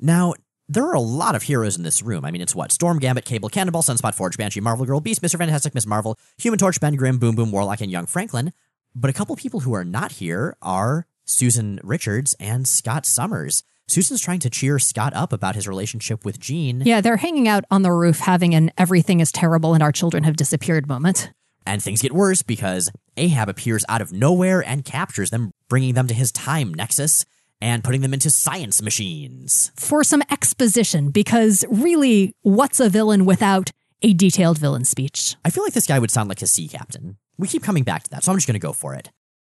[0.00, 0.32] Now,
[0.70, 2.24] there are a lot of heroes in this room.
[2.24, 2.72] I mean, it's what?
[2.72, 5.36] Storm, Gambit, Cable, Cannonball, Sunspot, Forge, Banshee, Marvel Girl, Beast, Mr.
[5.36, 8.54] Fantastic, Miss Marvel, Human Torch, Ben Grimm, Boom Boom, Warlock, and Young Franklin.
[8.94, 13.64] But a couple people who are not here are Susan Richards and Scott Summers.
[13.86, 17.66] Susan's trying to cheer Scott up about his relationship with Jean, Yeah, they're hanging out
[17.70, 21.30] on the roof having an everything is terrible and our children have disappeared moment.
[21.66, 26.08] And things get worse because Ahab appears out of nowhere and captures them, bringing them
[26.08, 27.24] to his time nexus
[27.60, 29.70] and putting them into science machines.
[29.76, 33.70] For some exposition, because really, what's a villain without
[34.02, 35.36] a detailed villain speech?
[35.44, 37.16] I feel like this guy would sound like a sea captain.
[37.38, 39.10] We keep coming back to that, so I'm just going to go for it.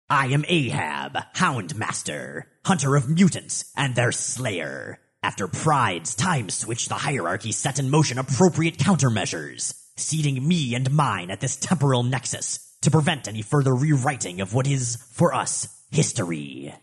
[0.09, 4.99] I am Ahab, Hound Master, hunter of mutants, and their slayer.
[5.21, 11.29] After Pryde's time switch, the hierarchy set in motion appropriate countermeasures, seating me and mine
[11.31, 16.73] at this temporal nexus to prevent any further rewriting of what is, for us, history.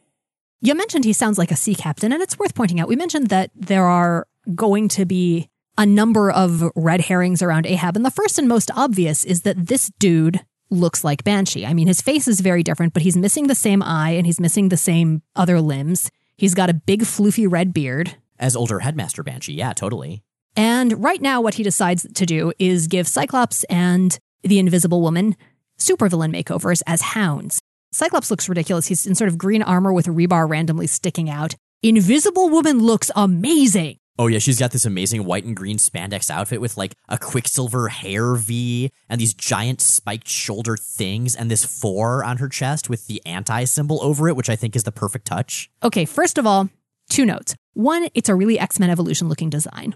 [0.60, 2.88] You mentioned he sounds like a sea captain, and it's worth pointing out.
[2.88, 5.48] We mentioned that there are going to be
[5.78, 9.66] a number of red herrings around Ahab, and the first and most obvious is that
[9.66, 10.40] this dude
[10.70, 11.66] looks like Banshee.
[11.66, 14.40] I mean, his face is very different, but he's missing the same eye and he's
[14.40, 16.10] missing the same other limbs.
[16.36, 18.16] He's got a big floofy red beard.
[18.38, 20.22] As older headmaster Banshee, yeah, totally.
[20.56, 25.36] And right now, what he decides to do is give Cyclops and the Invisible Woman
[25.78, 27.60] supervillain makeovers as hounds.
[27.92, 28.86] Cyclops looks ridiculous.
[28.86, 31.54] He's in sort of green armor with a rebar randomly sticking out.
[31.82, 33.98] Invisible Woman looks amazing.
[34.18, 37.88] Oh yeah, she's got this amazing white and green spandex outfit with like a Quicksilver
[37.88, 43.06] hair V and these giant spiked shoulder things and this four on her chest with
[43.08, 45.70] the anti symbol over it, which I think is the perfect touch.
[45.82, 46.70] Okay, first of all,
[47.10, 47.54] two notes.
[47.74, 49.94] One, it's a really X Men Evolution looking design.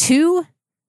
[0.00, 0.46] Two,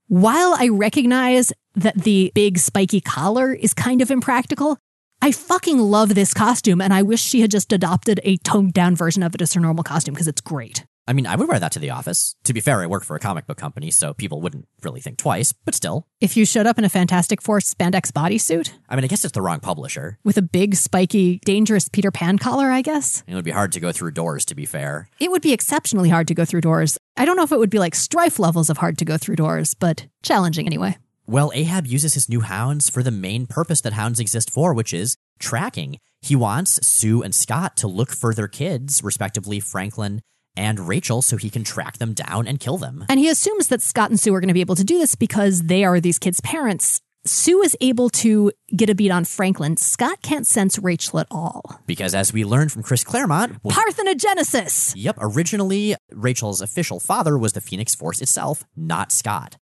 [0.08, 4.78] while I recognize that the big spiky collar is kind of impractical,
[5.22, 8.96] I fucking love this costume and I wish she had just adopted a toned down
[8.96, 10.86] version of it as her normal costume because it's great.
[11.12, 12.38] I mean, I would wear that to the office.
[12.46, 15.18] To be fair, I work for a comic book company, so people wouldn't really think
[15.18, 16.08] twice, but still.
[16.22, 19.34] If you showed up in a Fantastic Four spandex bodysuit I mean, I guess it's
[19.34, 20.20] the wrong publisher.
[20.24, 23.82] with a big, spiky, dangerous Peter Pan collar, I guess, It would be hard to
[23.82, 25.10] go through doors, to be fair.
[25.20, 26.98] it would be exceptionally hard to go through doors.
[27.18, 29.36] I don't know if it would be like Stryfe levels of hard to go through
[29.36, 30.96] doors, but challenging anyway.
[31.28, 34.94] Well, Ahab uses his new hounds for the main purpose that hounds exist for, which
[34.94, 35.98] is tracking.
[36.22, 40.22] He wants Sue and Scott to look for their kids, respectively Franklin
[40.56, 43.06] and Rachel, so he can track them down and kill them.
[43.10, 45.16] And he assumes that Scott and Sue are going to be able to do this
[45.16, 47.02] because they are these kids' parents.
[47.24, 49.78] Sue is able to get a beat on Franklin.
[49.78, 51.80] Scott can't sense Rachel at all.
[51.86, 54.94] Because as we learned from Chris Claremont, Parthenogenesis!
[54.96, 59.58] Yep, originally Rachel's official father was the Phoenix Force itself, not Scott.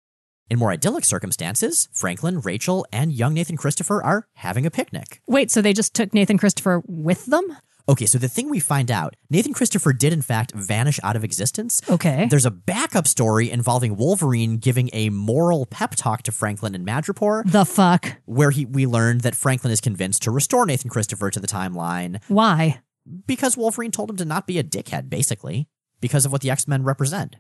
[0.50, 5.22] In more idyllic circumstances, Franklin, Rachel, and young Nathan Christopher are having a picnic.
[5.26, 7.58] Wait, so they just took Nathan Christopher with them?
[7.88, 11.24] Okay, so the thing we find out, Nathan Christopher did in fact vanish out of
[11.24, 11.82] existence.
[11.90, 12.26] Okay.
[12.30, 17.44] There's a backup story involving Wolverine giving a moral pep talk to Franklin and Madripoor,
[17.50, 18.18] The fuck?
[18.26, 22.20] where he we learned that Franklin is convinced to restore Nathan Christopher to the timeline
[22.28, 22.82] Why?
[23.28, 25.68] because Wolverine told him to not be a dickhead, basically,
[26.02, 27.36] because of what the X-Men represent.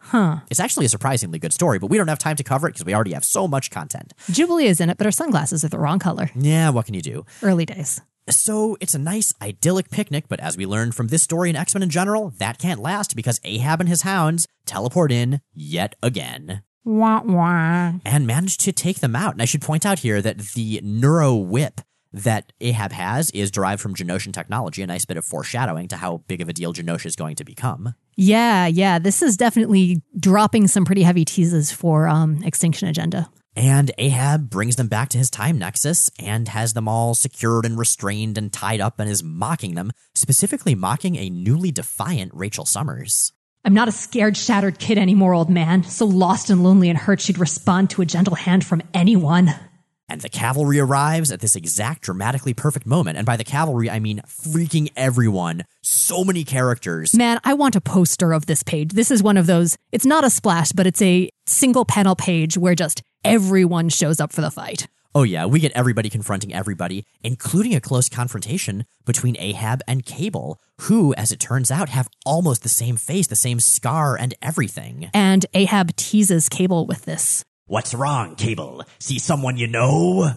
[0.00, 0.40] Huh.
[0.50, 2.84] It's actually a surprisingly good story, but we don't have time to cover it because
[2.84, 4.12] we already have so much content.
[4.30, 6.28] Jubilee is in it, but her sunglasses are the wrong color.
[6.34, 7.24] Yeah, what can you do?
[7.42, 8.00] Early days.
[8.30, 11.74] So it's a nice, idyllic picnic, but as we learned from this story and X
[11.74, 16.62] Men in general, that can't last because Ahab and his hounds teleport in yet again
[16.84, 17.92] Wah wah.
[18.04, 19.32] and manage to take them out.
[19.32, 21.80] And I should point out here that the neuro whip
[22.12, 26.18] that Ahab has is derived from Genoshan technology, a nice bit of foreshadowing to how
[26.26, 27.94] big of a deal Genosha is going to become.
[28.16, 28.98] Yeah, yeah.
[28.98, 33.30] This is definitely dropping some pretty heavy teases for um, Extinction Agenda.
[33.54, 37.78] And Ahab brings them back to his time nexus and has them all secured and
[37.78, 43.32] restrained and tied up and is mocking them, specifically mocking a newly defiant Rachel Summers.
[43.64, 45.84] I'm not a scared, shattered kid anymore, old man.
[45.84, 49.54] So lost and lonely and hurt she'd respond to a gentle hand from anyone.
[50.08, 53.16] And the cavalry arrives at this exact dramatically perfect moment.
[53.16, 55.64] And by the cavalry, I mean freaking everyone.
[55.82, 57.14] So many characters.
[57.14, 58.92] Man, I want a poster of this page.
[58.92, 62.58] This is one of those, it's not a splash, but it's a single panel page
[62.58, 64.86] where just everyone shows up for the fight.
[65.14, 70.58] Oh, yeah, we get everybody confronting everybody, including a close confrontation between Ahab and Cable,
[70.82, 75.10] who, as it turns out, have almost the same face, the same scar, and everything.
[75.12, 77.44] And Ahab teases Cable with this.
[77.72, 78.84] What's wrong, Cable?
[78.98, 80.32] See someone you know?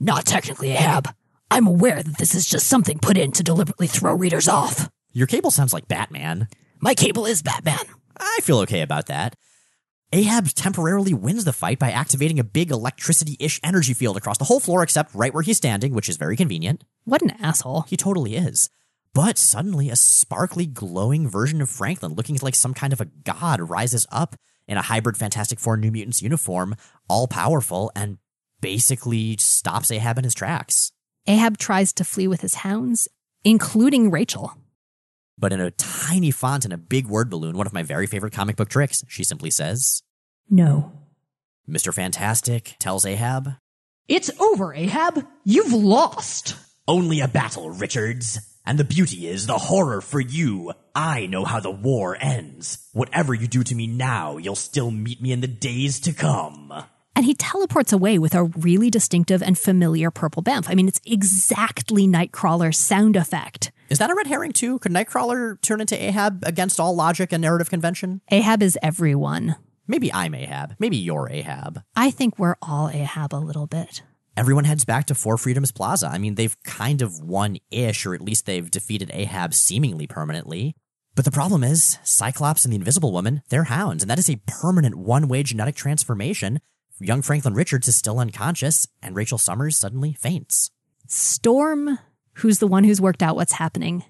[0.00, 1.08] Not technically Ahab.
[1.48, 4.90] I'm aware that this is just something put in to deliberately throw readers off.
[5.12, 6.48] Your Cable sounds like Batman.
[6.80, 7.84] My Cable is Batman.
[8.16, 9.36] I feel okay about that.
[10.12, 14.46] Ahab temporarily wins the fight by activating a big electricity ish energy field across the
[14.46, 16.82] whole floor except right where he's standing, which is very convenient.
[17.04, 17.82] What an asshole.
[17.82, 18.70] He totally is.
[19.14, 23.60] But suddenly, a sparkly, glowing version of Franklin, looking like some kind of a god,
[23.60, 24.34] rises up
[24.66, 26.74] in a hybrid Fantastic Four New Mutants uniform,
[27.08, 28.18] all powerful, and
[28.60, 30.92] basically stops Ahab in his tracks.
[31.26, 33.08] Ahab tries to flee with his hounds,
[33.44, 34.56] including Rachel.
[35.38, 38.32] But in a tiny font and a big word balloon, one of my very favorite
[38.32, 40.02] comic book tricks, she simply says,
[40.48, 40.92] No.
[41.68, 41.92] Mr.
[41.92, 43.54] Fantastic tells Ahab,
[44.08, 45.26] It's over, Ahab.
[45.44, 46.56] You've lost.
[46.86, 48.38] Only a battle, Richards.
[48.64, 50.72] And the beauty is the horror for you.
[50.94, 52.88] I know how the war ends.
[52.92, 56.72] Whatever you do to me now, you'll still meet me in the days to come.
[57.14, 60.66] And he teleports away with a really distinctive and familiar purple bamf.
[60.68, 63.72] I mean, it's exactly Nightcrawler's sound effect.
[63.90, 64.78] Is that a red herring too?
[64.78, 68.22] Could Nightcrawler turn into Ahab against all logic and narrative convention?
[68.30, 69.56] Ahab is everyone.
[69.86, 70.76] Maybe I'm Ahab.
[70.78, 71.82] Maybe you're Ahab.
[71.94, 74.02] I think we're all Ahab a little bit.
[74.34, 76.08] Everyone heads back to Four Freedoms Plaza.
[76.08, 80.74] I mean, they've kind of won ish, or at least they've defeated Ahab seemingly permanently.
[81.14, 84.40] But the problem is, Cyclops and the Invisible Woman, they're hounds, and that is a
[84.46, 86.60] permanent one way genetic transformation.
[86.98, 90.70] young Franklin Richards is still unconscious, and Rachel Summers suddenly faints.
[91.06, 91.98] Storm,
[92.34, 94.02] who's the one who's worked out what's happening,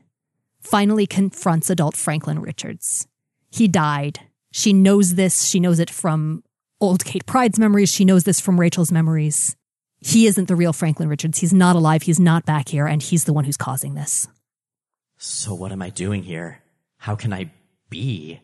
[0.60, 3.08] finally confronts adult Franklin Richards.
[3.50, 4.20] He died.
[4.52, 5.46] She knows this.
[5.48, 6.44] She knows it from
[6.80, 7.90] old Kate Pryde's memories.
[7.90, 9.56] She knows this from Rachel's memories.
[10.02, 11.38] He isn't the real Franklin Richards.
[11.38, 12.02] He's not alive.
[12.02, 14.26] He's not back here, and he's the one who's causing this.
[15.16, 16.60] So what am I doing here?
[16.98, 17.52] How can I
[17.88, 18.40] be?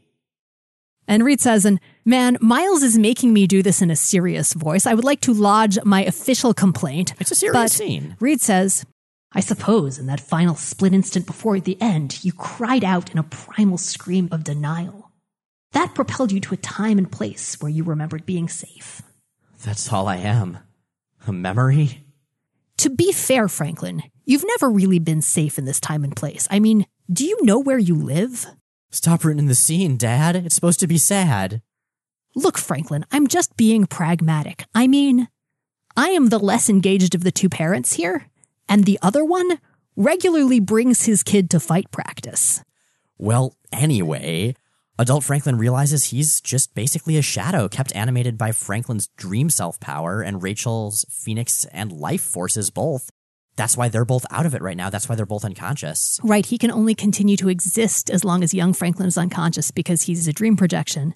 [1.09, 4.87] And Reed says, and man, Miles is making me do this in a serious voice.
[4.87, 7.15] I would like to lodge my official complaint.
[7.19, 8.17] It's a serious but scene.
[8.21, 8.85] Reed says,
[9.33, 13.23] I suppose in that final split instant before the end, you cried out in a
[13.23, 15.11] primal scream of denial.
[15.73, 19.03] That propelled you to a time and place where you remembered being safe.
[19.65, 20.59] That's all I am.
[21.27, 22.05] A memory?
[22.79, 26.47] To be fair, Franklin, you've never really been safe in this time and place.
[26.51, 28.47] I mean, do you know where you live?
[28.91, 30.37] Stop ruining the scene, Dad.
[30.37, 31.61] It's supposed to be sad.
[32.35, 34.65] Look, Franklin, I'm just being pragmatic.
[34.75, 35.29] I mean,
[35.97, 38.27] I am the less engaged of the two parents here,
[38.69, 39.59] and the other one
[39.97, 42.63] regularly brings his kid to fight practice.
[43.19, 44.55] Well, anyway,
[44.99, 50.21] adult Franklin realizes he's just basically a shadow kept animated by Franklin's dream self power
[50.23, 53.11] and Rachel's phoenix and life forces both.
[53.57, 54.89] That's why they're both out of it right now.
[54.89, 56.21] That's why they're both unconscious.
[56.23, 60.03] Right, he can only continue to exist as long as young Franklin is unconscious because
[60.03, 61.15] he's a dream projection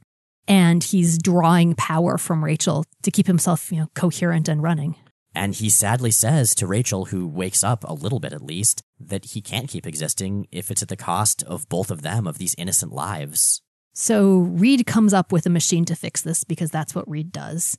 [0.48, 4.96] and he's drawing power from Rachel to keep himself, you know, coherent and running.
[5.34, 9.26] And he sadly says to Rachel, who wakes up a little bit at least, that
[9.26, 12.54] he can't keep existing if it's at the cost of both of them, of these
[12.58, 13.62] innocent lives.
[13.92, 17.78] So Reed comes up with a machine to fix this because that's what Reed does.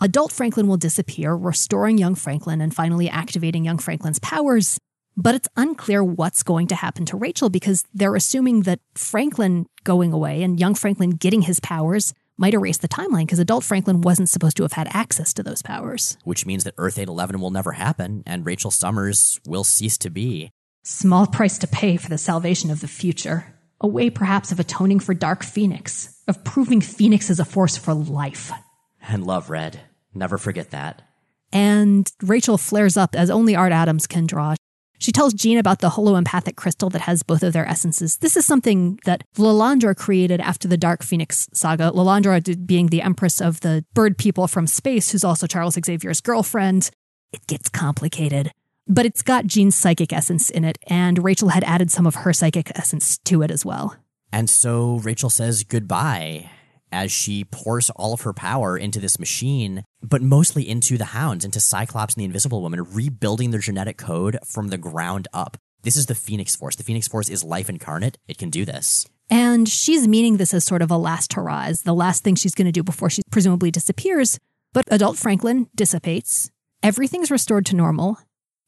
[0.00, 4.78] Adult Franklin will disappear, restoring young Franklin and finally activating young Franklin's powers.
[5.16, 10.12] But it's unclear what's going to happen to Rachel because they're assuming that Franklin going
[10.12, 14.30] away and young Franklin getting his powers might erase the timeline because adult Franklin wasn't
[14.30, 16.16] supposed to have had access to those powers.
[16.24, 20.50] Which means that Earth 811 will never happen and Rachel Summers will cease to be.
[20.82, 23.54] Small price to pay for the salvation of the future.
[23.82, 27.92] A way perhaps of atoning for Dark Phoenix, of proving Phoenix is a force for
[27.92, 28.52] life.
[29.08, 29.80] And love, Red.
[30.14, 31.02] Never forget that.
[31.52, 34.54] And Rachel flares up as only Art Adams can draw.
[35.00, 38.18] She tells Jean about the holoempathic crystal that has both of their essences.
[38.18, 41.90] This is something that Lilandra created after the Dark Phoenix saga.
[41.90, 46.88] Lilandra being the empress of the bird people from space, who's also Charles Xavier's girlfriend.
[47.32, 48.52] It gets complicated.
[48.88, 52.32] But it's got Jean's psychic essence in it, and Rachel had added some of her
[52.32, 53.96] psychic essence to it as well.
[54.32, 56.50] And so Rachel says goodbye
[56.90, 61.44] as she pours all of her power into this machine, but mostly into the hounds,
[61.44, 65.56] into Cyclops and the Invisible Woman, rebuilding their genetic code from the ground up.
[65.82, 66.76] This is the Phoenix Force.
[66.76, 68.18] The Phoenix Force is life incarnate.
[68.28, 69.06] It can do this.
[69.30, 72.54] And she's meaning this as sort of a last hurrah, as the last thing she's
[72.54, 74.38] going to do before she presumably disappears.
[74.72, 76.50] But adult Franklin dissipates.
[76.82, 78.18] Everything's restored to normal.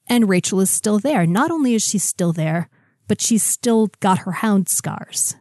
[0.07, 1.27] And Rachel is still there.
[1.27, 2.69] Not only is she still there,
[3.09, 5.37] but she's still got her hound scars.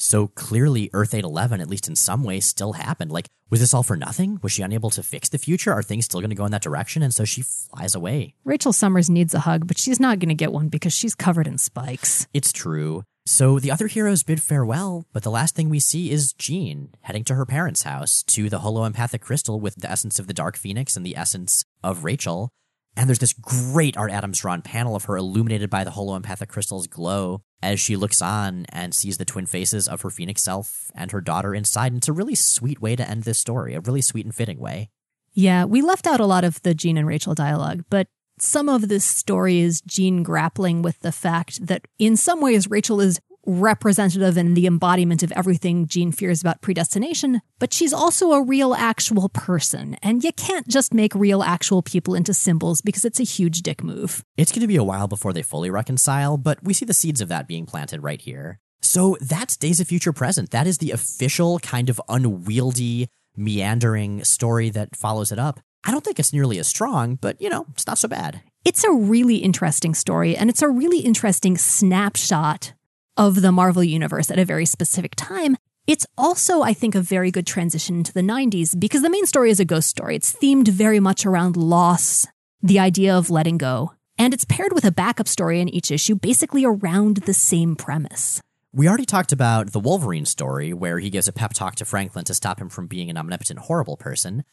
[0.00, 3.10] So clearly, Earth 811, at least in some ways, still happened.
[3.10, 4.38] Like, was this all for nothing?
[4.42, 5.72] Was she unable to fix the future?
[5.72, 7.02] Are things still going to go in that direction?
[7.02, 8.34] And so she flies away.
[8.44, 11.48] Rachel Summers needs a hug, but she's not going to get one because she's covered
[11.48, 12.28] in spikes.
[12.32, 13.02] It's true.
[13.26, 17.24] So the other heroes bid farewell, but the last thing we see is Jean heading
[17.24, 20.96] to her parents' house to the holoempathic crystal with the essence of the Dark Phoenix
[20.96, 22.50] and the essence of Rachel.
[22.98, 26.88] And there's this great Art Adams drawn panel of her illuminated by the holoempathic crystal's
[26.88, 31.12] glow as she looks on and sees the twin faces of her Phoenix self and
[31.12, 31.92] her daughter inside.
[31.92, 34.58] And it's a really sweet way to end this story, a really sweet and fitting
[34.58, 34.90] way.
[35.32, 38.08] Yeah, we left out a lot of the Jean and Rachel dialogue, but
[38.40, 43.00] some of this story is Jean grappling with the fact that in some ways Rachel
[43.00, 48.42] is representative and the embodiment of everything Jean fears about predestination, but she's also a
[48.42, 53.18] real actual person, and you can't just make real actual people into symbols because it's
[53.18, 54.22] a huge dick move.
[54.36, 57.20] It's going to be a while before they fully reconcile, but we see the seeds
[57.20, 58.60] of that being planted right here.
[58.80, 60.50] So that's Days of Future Present.
[60.50, 65.58] That is the official kind of unwieldy, meandering story that follows it up.
[65.84, 68.42] I don't think it's nearly as strong, but you know, it's not so bad.
[68.64, 72.74] It's a really interesting story, and it's a really interesting snapshot
[73.18, 75.56] of the Marvel Universe at a very specific time.
[75.86, 79.50] It's also, I think, a very good transition into the 90s because the main story
[79.50, 80.16] is a ghost story.
[80.16, 82.26] It's themed very much around loss,
[82.62, 86.14] the idea of letting go, and it's paired with a backup story in each issue,
[86.14, 88.40] basically around the same premise.
[88.72, 92.24] We already talked about the Wolverine story, where he gives a pep talk to Franklin
[92.26, 94.44] to stop him from being an omnipotent, horrible person.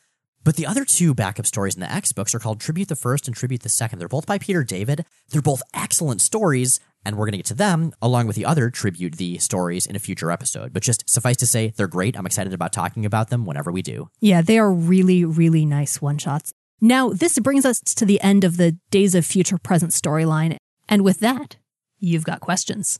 [0.45, 3.27] But the other two backup stories in the X books are called Tribute the First
[3.27, 3.97] and Tribute the Second.
[3.97, 5.03] They're both by Peter David.
[5.29, 8.69] They're both excellent stories, and we're going to get to them along with the other
[8.69, 10.71] Tribute the stories in a future episode.
[10.71, 12.15] But just suffice to say, they're great.
[12.15, 14.09] I'm excited about talking about them whenever we do.
[14.21, 16.53] Yeah, they are really, really nice one shots.
[16.79, 20.57] Now, this brings us to the end of the Days of Future Present storyline.
[20.87, 21.57] And with that,
[21.97, 22.99] you've got questions.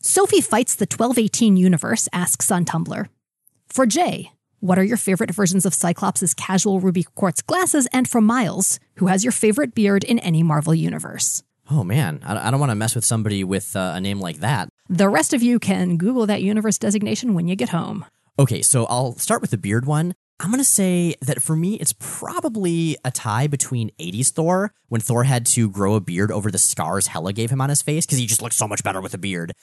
[0.00, 3.06] Sophie Fights the 1218 Universe asks on Tumblr
[3.68, 7.86] For Jay, what are your favorite versions of Cyclops' casual ruby quartz glasses?
[7.92, 11.42] And for Miles, who has your favorite beard in any Marvel universe?
[11.70, 14.38] Oh man, I I don't want to mess with somebody with uh, a name like
[14.38, 14.68] that.
[14.88, 18.04] The rest of you can Google that universe designation when you get home.
[18.38, 20.14] Okay, so I'll start with the beard one.
[20.38, 25.00] I'm going to say that for me, it's probably a tie between 80s Thor, when
[25.00, 28.04] Thor had to grow a beard over the scars Hela gave him on his face,
[28.04, 29.54] because he just looked so much better with a beard.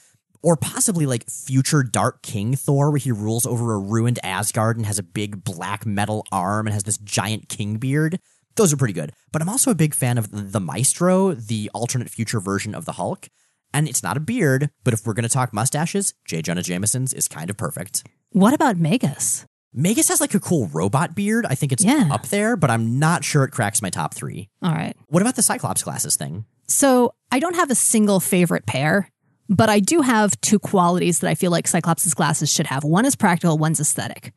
[0.43, 4.85] Or possibly like future Dark King Thor, where he rules over a ruined Asgard and
[4.85, 8.19] has a big black metal arm and has this giant king beard.
[8.55, 9.13] Those are pretty good.
[9.31, 12.91] But I'm also a big fan of the Maestro, the alternate future version of the
[12.93, 13.29] Hulk.
[13.73, 16.41] And it's not a beard, but if we're going to talk mustaches, J.
[16.43, 18.03] Jonah Jameson's is kind of perfect.
[18.31, 19.45] What about Magus?
[19.73, 21.47] Magus has like a cool robot beard.
[21.49, 22.09] I think it's Yeah.
[22.11, 24.49] up there, but I'm not sure it cracks my top three.
[24.61, 24.95] All right.
[25.07, 26.45] What about the Cyclops glasses thing?
[26.67, 29.09] So I don't have a single favorite pair,
[29.49, 32.83] but I do have two qualities that I feel like Cyclops' glasses should have.
[32.83, 34.33] One is practical, one's aesthetic.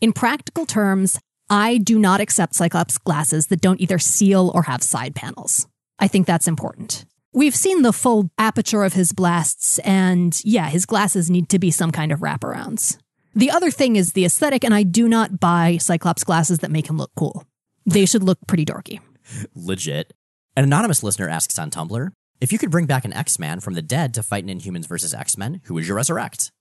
[0.00, 1.18] In practical terms,
[1.48, 5.66] I do not accept Cyclops glasses that don't either seal or have side panels.
[5.98, 7.04] I think that's important.
[7.32, 11.70] We've seen the full aperture of his blasts, and yeah, his glasses need to be
[11.70, 12.98] some kind of wraparounds.
[13.34, 16.88] The other thing is the aesthetic, and I do not buy Cyclops glasses that make
[16.88, 17.44] him look cool.
[17.86, 19.00] They should look pretty dorky.
[19.54, 20.12] Legit.
[20.56, 22.10] An anonymous listener asks on Tumblr
[22.40, 24.86] if you could bring back an X Man from the dead to fight in Inhumans
[24.88, 26.52] versus X Men, who would you resurrect?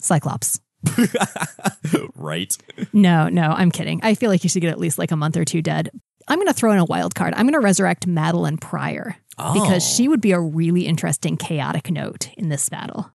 [0.00, 0.60] Cyclops.
[2.14, 2.56] right.
[2.92, 4.00] No, no, I'm kidding.
[4.02, 5.90] I feel like you should get at least like a month or two dead.
[6.28, 7.34] I'm going to throw in a wild card.
[7.34, 9.94] I'm going to resurrect Madelyne Pryor because Oh.
[9.96, 13.10] she would be a really interesting chaotic note in this battle.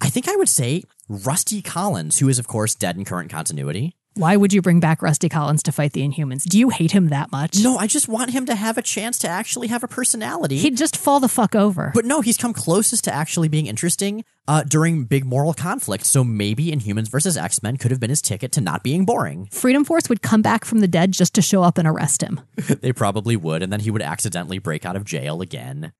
[0.00, 3.94] I think I would say Rusty Collins, who is, of course, dead in current continuity.
[4.14, 6.44] Why would you bring back Rusty Collins to fight the Inhumans?
[6.44, 7.62] Do you hate him that much?
[7.62, 10.58] No, I just want him to have a chance to actually have a personality.
[10.58, 11.92] He'd just fall the fuck over.
[11.94, 16.04] But no, he's come closest to actually being interesting uh, during big moral conflict.
[16.04, 19.48] So maybe Inhumans versus X Men could have been his ticket to not being boring.
[19.50, 22.38] Freedom Force would come back from the dead just to show up and arrest him.
[22.82, 25.92] they probably would, and then he would accidentally break out of jail again.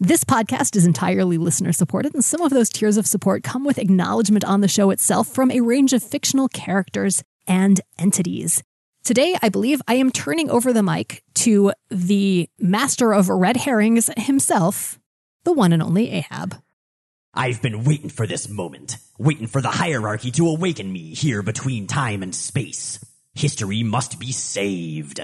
[0.00, 3.78] This podcast is entirely listener supported, and some of those tiers of support come with
[3.78, 8.62] acknowledgement on the show itself from a range of fictional characters and entities.
[9.02, 14.08] Today, I believe I am turning over the mic to the master of red herrings
[14.16, 15.00] himself,
[15.42, 16.54] the one and only Ahab.
[17.34, 21.88] I've been waiting for this moment, waiting for the hierarchy to awaken me here between
[21.88, 23.04] time and space.
[23.34, 25.20] History must be saved.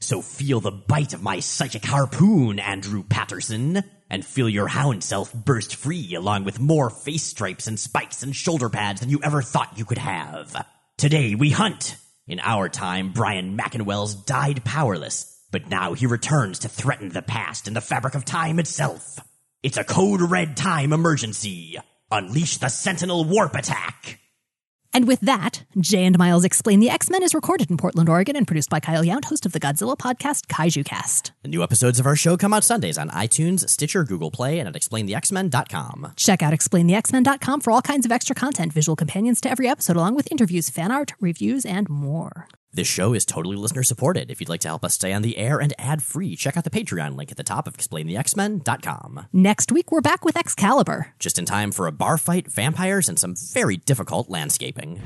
[0.00, 5.32] So feel the bite of my psychic harpoon, Andrew Patterson, and feel your hound self
[5.32, 9.40] burst free along with more face stripes and spikes and shoulder pads than you ever
[9.40, 10.66] thought you could have.
[11.00, 11.96] Today we hunt.
[12.28, 17.66] In our time, Brian McInwell's died powerless, but now he returns to threaten the past
[17.66, 19.18] and the fabric of time itself.
[19.62, 21.78] It's a code red time emergency.
[22.10, 24.19] Unleash the Sentinel Warp Attack.
[24.92, 28.36] And with that, Jay and Miles Explain the X Men is recorded in Portland, Oregon,
[28.36, 31.32] and produced by Kyle Yount, host of the Godzilla podcast Kaiju Cast.
[31.44, 34.74] New episodes of our show come out Sundays on iTunes, Stitcher, Google Play, and at
[34.74, 36.12] explainthexmen.com.
[36.16, 40.16] Check out explainthexmen.com for all kinds of extra content, visual companions to every episode, along
[40.16, 42.48] with interviews, fan art, reviews, and more.
[42.72, 44.30] This show is totally listener supported.
[44.30, 46.62] If you'd like to help us stay on the air and ad free, check out
[46.62, 49.26] the Patreon link at the top of explainthexmen.com.
[49.32, 51.12] Next week, we're back with Excalibur.
[51.18, 55.00] Just in time for a bar fight, vampires, and some very difficult landscaping.